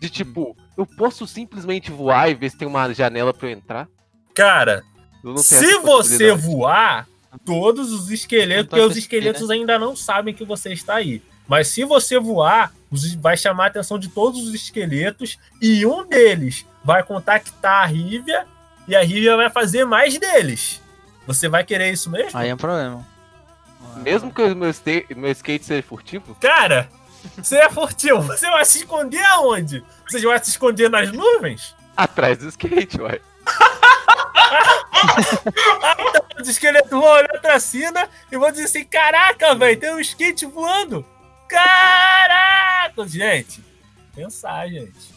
[0.00, 0.56] De tipo, hum.
[0.78, 3.88] eu posso simplesmente voar e ver se tem uma janela pra eu entrar?
[4.34, 4.82] Cara,
[5.38, 7.06] se você voar,
[7.44, 9.54] todos os esqueletos, porque os esqueletos né?
[9.54, 11.22] ainda não sabem que você está aí.
[11.46, 12.72] Mas se você voar,
[13.18, 18.46] vai chamar a atenção de todos os esqueletos e um deles vai contactar a Rívia
[18.86, 20.80] e a Rívia vai fazer mais deles.
[21.26, 22.38] Você vai querer isso mesmo?
[22.38, 23.06] Aí é um problema.
[23.96, 24.72] Mesmo que o meu,
[25.16, 26.36] meu skate seja furtivo?
[26.40, 26.88] Cara,
[27.36, 28.22] você é furtivo.
[28.22, 29.84] Você vai se esconder aonde?
[30.08, 31.76] Você vai se esconder nas nuvens?
[31.96, 33.20] Atrás do skate, uai.
[36.40, 40.46] Os esqueletos vão olhar pra cima e vão dizer assim: Caraca, velho, tem um skate
[40.46, 41.04] voando.
[41.52, 43.06] Caraca!
[43.06, 43.62] Gente,
[44.14, 45.12] pensar, gente.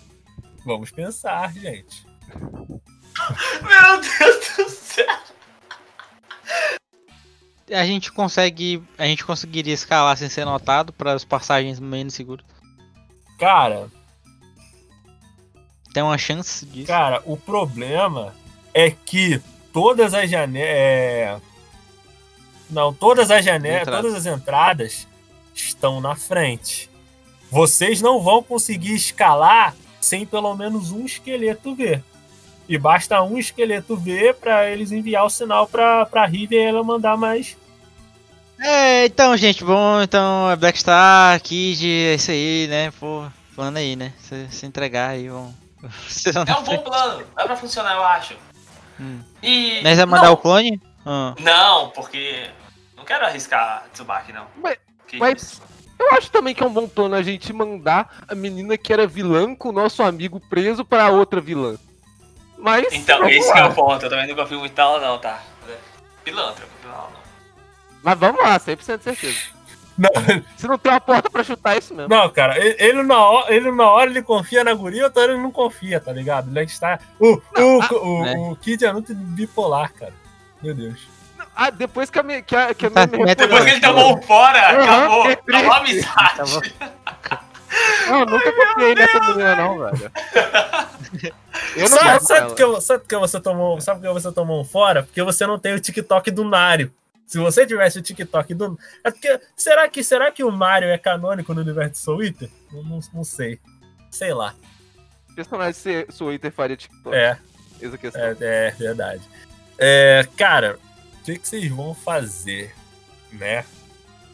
[0.65, 2.05] Vamos pensar, gente.
[3.63, 5.17] Meu Deus do céu!
[7.71, 8.83] A gente consegue.
[8.97, 12.45] A gente conseguiria escalar sem ser notado para as passagens menos seguras.
[13.39, 13.87] Cara.
[15.93, 16.87] Tem uma chance disso.
[16.87, 18.35] Cara, o problema
[18.73, 19.41] é que
[19.71, 20.69] todas as janelas.
[20.69, 21.39] É...
[22.69, 25.07] Não, todas as janelas, todas as entradas
[25.55, 26.89] estão na frente.
[27.49, 32.03] Vocês não vão conseguir escalar sem pelo menos um esqueleto ver.
[32.67, 36.83] E basta um esqueleto ver para eles enviar o sinal para a Riven e ela
[36.83, 37.55] mandar mais.
[38.59, 42.91] É, então, gente, bom, então, é Blackstar, Kid, é isso aí, né?
[42.99, 44.13] Pô, plano aí, né?
[44.19, 45.53] Se, se entregar aí, vão.
[46.47, 48.35] É um bom plano, dá pra funcionar, eu acho.
[48.99, 49.21] Hum.
[49.43, 49.81] E.
[49.83, 50.33] Mas vai mandar não.
[50.33, 50.81] o clone?
[51.05, 51.35] Ah.
[51.39, 52.49] Não, porque.
[52.97, 54.47] Não quero arriscar Tsubaki, não.
[54.55, 54.77] Mas,
[55.13, 55.61] mas
[55.97, 59.07] eu acho também que é um bom plano a gente mandar a menina que era
[59.07, 61.77] vilã com o nosso amigo preso para outra vilã.
[62.57, 62.87] Mas.
[62.93, 64.05] Então, esse que é o ponto.
[64.05, 65.41] Eu também não confio muito nela, não, tá?
[66.23, 67.25] Pilantra, nela, não.
[68.03, 69.55] Mas vamos lá, 100% de certeza.
[69.97, 70.09] Não,
[70.57, 72.13] Se não tem uma porta pra chutar, é isso mesmo.
[72.13, 75.31] não, cara, ele, ele na hora, ele na hora ele confia na guria, outra hora
[75.31, 76.49] ele não confia, tá ligado?
[76.49, 76.99] Ele está.
[77.17, 78.35] O, o, o, né?
[78.37, 80.11] o Kid é muito bipolar, cara.
[80.61, 81.07] Meu Deus.
[81.55, 82.41] Ah, depois que a minha.
[82.41, 83.37] Que a, que a minha certo.
[83.37, 85.23] Depois que ele tomou um fora, Aham, acabou.
[85.23, 86.73] que Acabou a amizade.
[88.07, 90.11] Não, eu nunca confiei nessa menina, não, velho.
[91.75, 92.73] Eu não Sabe, quero sabe, ela.
[92.75, 95.03] eu- sabe porque você tomou, sabe porque você tomou um fora?
[95.03, 96.91] Porque você não tem o TikTok do Mario.
[97.25, 98.77] Se você tivesse o TikTok do.
[99.03, 99.39] É porque.
[99.55, 102.49] Será que, será que o Mario é canônico no universo de Soul Eater?
[102.73, 103.59] Eu Não, não sei.
[104.11, 104.53] Sei lá.
[105.35, 107.15] Personagem se Twitter faria TikTok.
[107.15, 107.37] É,
[107.81, 108.21] Essa é questão.
[108.21, 109.21] é, é verdade.
[109.77, 110.84] É, cara, o
[111.25, 112.73] que, que vocês vão fazer,
[113.31, 113.65] né?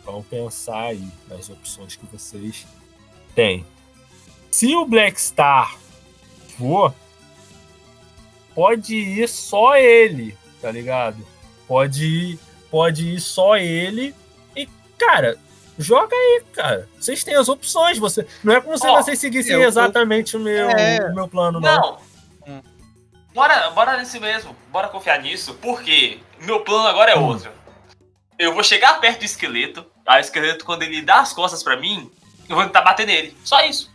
[0.05, 2.65] Vamos pensar aí nas opções que vocês
[3.35, 3.65] têm.
[4.49, 5.77] Se o Black Star
[6.57, 6.93] for,
[8.53, 11.25] pode ir só ele, tá ligado?
[11.67, 12.39] Pode ir,
[12.69, 14.13] pode ir só ele
[14.55, 15.37] e, cara,
[15.79, 16.89] joga aí, cara.
[16.99, 20.35] Vocês têm as opções, você não é como se Ó, vocês seguissem eu- eu- exatamente
[20.35, 21.09] o meu, É.
[21.09, 21.81] o meu plano, não.
[21.81, 22.10] Não.
[23.33, 24.55] Bora, bora nesse mesmo.
[24.69, 25.53] Bora confiar nisso.
[25.55, 27.23] Porque meu plano agora é Hum.
[27.25, 27.51] outro.
[28.37, 29.85] Eu vou chegar perto do esqueleto.
[30.05, 32.11] Aí o esqueleto, quando ele dá as costas pra mim,
[32.49, 33.37] eu vou tentar bater nele.
[33.43, 33.91] Só isso.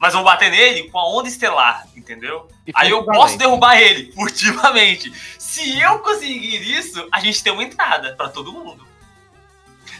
[0.00, 2.48] Mas eu vou bater nele com a onda estelar, entendeu?
[2.74, 5.12] Aí eu posso derrubar ele furtivamente.
[5.38, 8.86] Se eu conseguir isso, a gente tem uma entrada pra todo mundo.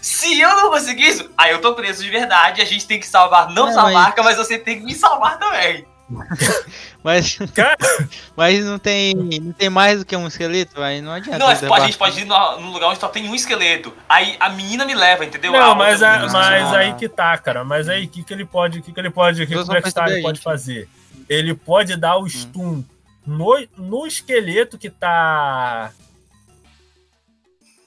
[0.00, 2.62] Se eu não conseguir isso, aí eu tô preso de verdade.
[2.62, 4.84] A gente tem que salvar não Não, só a mas- marca, mas você tem que
[4.84, 5.84] me salvar também.
[7.02, 7.38] Mas,
[8.36, 11.38] mas não tem, não tem mais do que um esqueleto, aí não adianta.
[11.66, 13.92] Não, a gente pode ir no- num lugar onde só tem um esqueleto.
[14.08, 15.52] Aí a menina me leva, entendeu?
[15.52, 17.62] Não, mas, a- mas aí que tá, cara.
[17.64, 18.78] Mas aí o que, que ele pode.
[18.78, 19.40] O que, que ele pode.
[19.46, 20.88] Que, que o Blackstar pode fazer?
[21.28, 22.82] Ele pode dar o stun
[23.26, 25.92] no, no esqueleto que tá.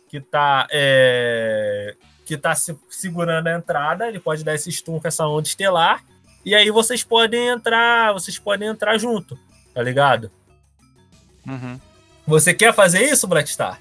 [0.09, 0.67] Que tá.
[0.69, 1.95] É,
[2.25, 4.07] que tá se- segurando a entrada.
[4.07, 6.03] Ele pode dar esse stun com essa onda estelar.
[6.45, 8.13] E aí vocês podem entrar.
[8.13, 9.37] Vocês podem entrar junto,
[9.73, 10.31] tá ligado?
[11.45, 11.79] Uhum.
[12.27, 13.79] Você quer fazer isso, Blackstar?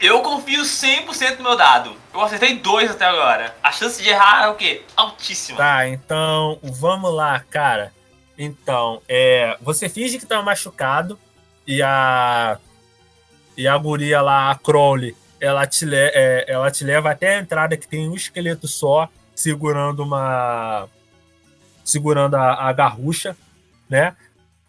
[0.00, 1.94] Eu confio 100% no meu dado.
[2.12, 3.56] Eu acertei dois até agora.
[3.62, 4.82] A chance de errar é o quê?
[4.96, 5.56] Altíssima.
[5.56, 7.92] Tá, então vamos lá, cara.
[8.36, 11.18] Então, é, você finge que tá machucado
[11.66, 12.58] e a
[13.56, 17.40] e a guria lá, a Crowley, ela te, le- é, ela te leva até a
[17.40, 20.88] entrada que tem um esqueleto só segurando uma
[21.84, 23.36] segurando a, a garrucha,
[23.88, 24.16] né?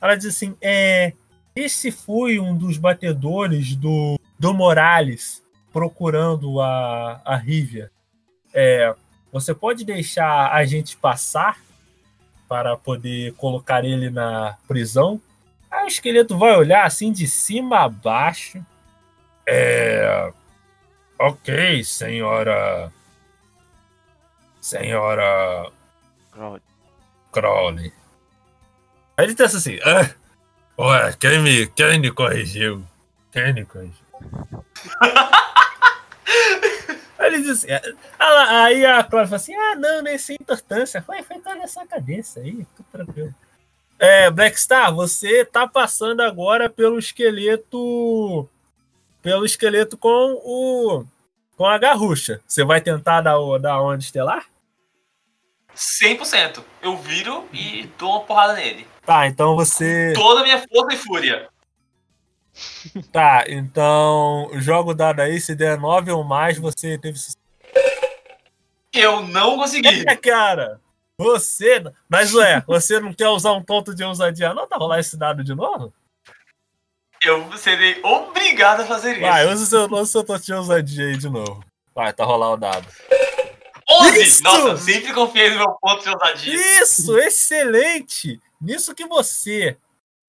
[0.01, 1.13] Ela diz assim: é,
[1.55, 7.91] esse foi um dos batedores do, do Morales procurando a, a Rívia.
[8.53, 8.93] É,
[9.31, 11.59] você pode deixar a gente passar
[12.47, 15.19] para poder colocar ele na prisão?
[15.69, 18.63] Aí o esqueleto vai olhar assim de cima a baixo.
[19.47, 20.31] É.
[21.19, 22.91] Ok, senhora.
[24.65, 25.71] Senhora
[26.31, 26.63] Pronto.
[27.31, 27.93] Crowley.
[29.15, 30.09] Aí ele pensa assim: ah,
[30.79, 32.83] ué, quem me, quem me corrigiu?
[33.31, 33.93] Quem me corrigiu?
[37.19, 37.67] Aí ele diz assim,
[38.19, 41.01] ah, aí a Cláudia fala assim: ah, não, nem sem importância.
[41.01, 43.33] Foi, foi toda essa cabeça aí, tudo tranquilo.
[43.99, 48.49] É, Blackstar, você tá passando agora pelo esqueleto.
[49.21, 51.05] Pelo esqueleto com o.
[51.55, 52.41] Com a garrucha.
[52.47, 54.45] Você vai tentar dar, o, dar onda estelar?
[55.75, 56.63] 100%.
[56.81, 58.87] Eu viro e dou uma porrada nele.
[59.05, 60.13] Tá, então você.
[60.15, 61.49] Toda a minha força e fúria.
[63.11, 67.37] Tá, então joga o dado aí, se der 9 ou mais, você teve sucesso.
[68.93, 70.05] Eu não consegui.
[70.07, 70.79] É, cara!
[71.17, 71.83] Você.
[72.09, 74.67] Mas ué, você não quer usar um ponto de ousadia, não?
[74.67, 75.93] Tá rolar esse dado de novo?
[77.21, 79.21] Eu serei obrigado a fazer isso.
[79.21, 81.63] Vai, usa o seu, usa o seu ponto de ousadia aí de novo.
[81.93, 82.87] Vai, tá rolar o dado.
[83.89, 84.21] 11!
[84.21, 84.43] Isso!
[84.43, 86.81] Nossa, eu sempre confiei no meu ponto de ousadia.
[86.81, 88.41] Isso, excelente!
[88.59, 89.77] Nisso que você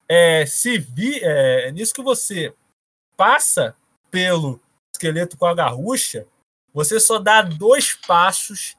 [0.08, 2.54] é, se vi, é, nisso que você
[3.16, 3.76] passa
[4.10, 4.60] pelo
[4.94, 6.26] esqueleto com a garrucha,
[6.72, 8.76] você só dá dois passos,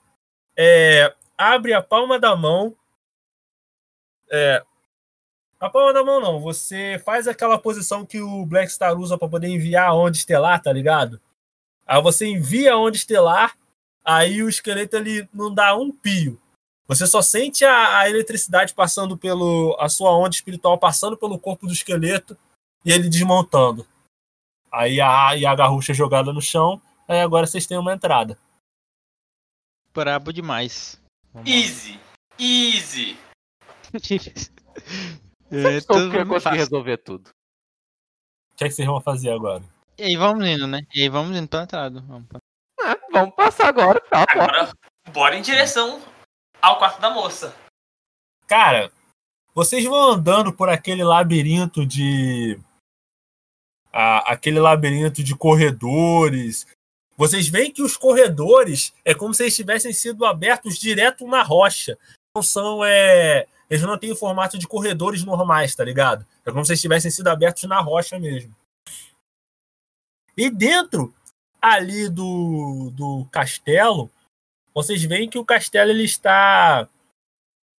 [0.56, 2.76] é, abre a palma da mão.
[4.32, 4.64] É,
[5.60, 9.28] a palma da mão não, você faz aquela posição que o Black Star usa para
[9.28, 11.20] poder enviar a onda estelar, tá ligado?
[11.86, 13.58] Aí você envia a onda estelar,
[14.08, 16.40] aí o esqueleto ele não dá um pio.
[16.88, 19.76] Você só sente a, a eletricidade passando pelo.
[19.78, 22.38] a sua onda espiritual passando pelo corpo do esqueleto
[22.86, 23.86] e ele desmontando.
[24.72, 28.38] Aí a, e a garrucha jogada no chão, aí agora vocês têm uma entrada.
[29.94, 31.02] Brabo demais.
[31.34, 31.56] Vamos lá.
[31.56, 32.00] Easy.
[32.40, 33.18] Easy.
[35.50, 37.30] É, tudo que eu consegui resolver tudo.
[38.52, 39.64] O que é que vocês vão fazer agora?
[39.98, 40.86] E aí vamos indo, né?
[40.94, 42.02] E aí vamos indo pra entrada.
[42.02, 42.40] Vamos, pra...
[43.20, 44.72] vamos passar agora tá, Agora,
[45.12, 46.02] bora em direção
[46.62, 47.56] ao quarto da moça.
[48.48, 48.92] Cara,
[49.54, 52.60] vocês vão andando por aquele labirinto de.
[53.92, 56.68] Ah, aquele labirinto de corredores.
[57.16, 61.98] Vocês veem que os corredores é como se eles tivessem sido abertos direto na rocha.
[62.36, 62.86] Não são.
[62.86, 63.48] É...
[63.70, 66.26] Eles não têm o formato de corredores normais, tá ligado?
[66.46, 68.56] É como se eles tivessem sido abertos na rocha mesmo.
[70.38, 71.14] E dentro
[71.74, 74.10] ali do, do castelo,
[74.74, 76.88] vocês veem que o castelo ele está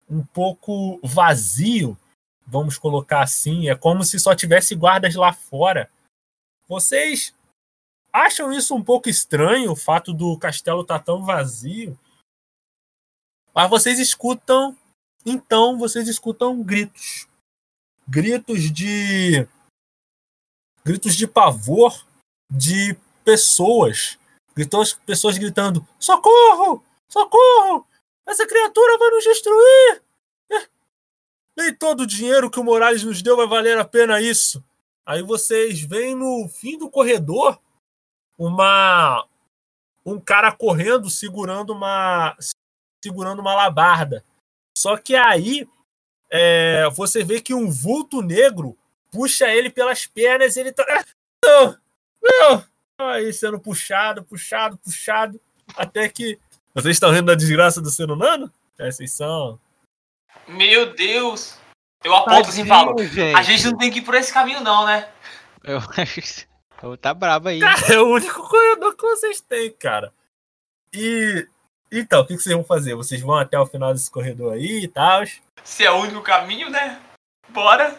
[0.09, 1.97] um pouco vazio,
[2.45, 3.69] vamos colocar assim.
[3.69, 5.89] É como se só tivesse guardas lá fora.
[6.67, 7.33] Vocês
[8.11, 11.97] acham isso um pouco estranho, o fato do castelo estar tá tão vazio?
[13.53, 14.75] Mas vocês escutam,
[15.25, 17.27] então vocês escutam gritos.
[18.07, 19.47] Gritos de
[20.83, 22.05] gritos de pavor
[22.49, 22.97] de
[23.29, 24.17] pessoas.
[24.55, 26.83] Gritou pessoas gritando: "Socorro!
[27.07, 27.87] Socorro!
[28.25, 30.01] Essa criatura vai nos destruir!
[30.51, 30.67] É.
[31.55, 34.63] Nem todo o dinheiro que o Morales nos deu vai valer a pena isso.
[35.05, 37.59] Aí vocês veem no fim do corredor
[38.37, 39.27] uma
[40.03, 42.35] um cara correndo segurando uma
[43.03, 44.25] segurando uma labarda.
[44.75, 45.67] Só que aí
[46.31, 48.75] é, você vê que um vulto negro
[49.11, 50.83] puxa ele pelas pernas e ele tá.
[51.45, 51.77] Não!
[52.21, 52.69] Não!
[52.99, 55.39] Aí sendo puxado, puxado, puxado,
[55.77, 56.37] até que
[56.73, 58.51] vocês estão rindo da desgraça do ser humano?
[58.77, 59.59] É, vocês são.
[60.47, 61.57] Meu Deus!
[62.03, 63.35] Eu aponto assim e falo: gente.
[63.35, 65.09] a gente não tem que ir por esse caminho, não, né?
[65.63, 67.59] Eu acho que tá brabo aí.
[67.59, 70.13] Cara, é o único corredor que vocês têm, cara.
[70.93, 71.47] E.
[71.91, 72.93] Então, o que vocês vão fazer?
[72.95, 75.23] Vocês vão até o final desse corredor aí e tal?
[75.63, 77.01] Se é o único caminho, né?
[77.49, 77.97] Bora!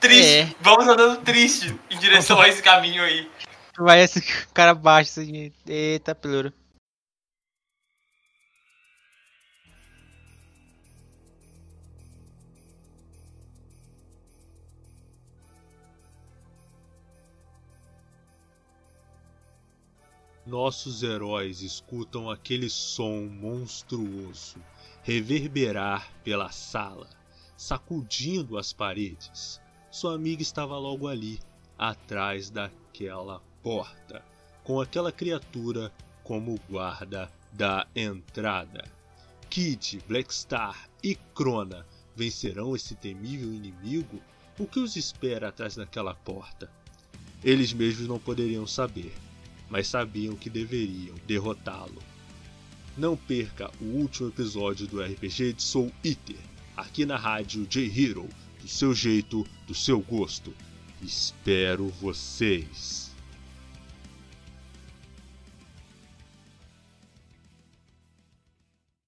[0.00, 0.40] Triste!
[0.40, 0.54] É.
[0.60, 3.30] Vamos andando triste em direção a esse caminho aí.
[3.78, 4.20] Vai esse
[4.52, 5.52] cara baixo assim.
[5.66, 6.52] Eita, pluro.
[20.48, 24.56] nossos heróis escutam aquele som monstruoso
[25.02, 27.08] reverberar pela sala,
[27.54, 29.60] sacudindo as paredes.
[29.90, 31.38] Sua amiga estava logo ali,
[31.78, 34.24] atrás daquela porta,
[34.64, 35.92] com aquela criatura
[36.24, 38.82] como guarda da entrada.
[39.50, 41.84] Kid, Blackstar e Crona
[42.16, 44.22] vencerão esse temível inimigo?
[44.58, 46.72] O que os espera atrás daquela porta?
[47.44, 49.12] Eles mesmos não poderiam saber
[49.68, 52.02] mas sabiam que deveriam derrotá-lo.
[52.96, 56.38] Não perca o último episódio do RPG de Soul Eater,
[56.74, 58.26] aqui na rádio J-Hero,
[58.62, 60.54] do seu jeito, do seu gosto.
[61.02, 63.07] Espero vocês!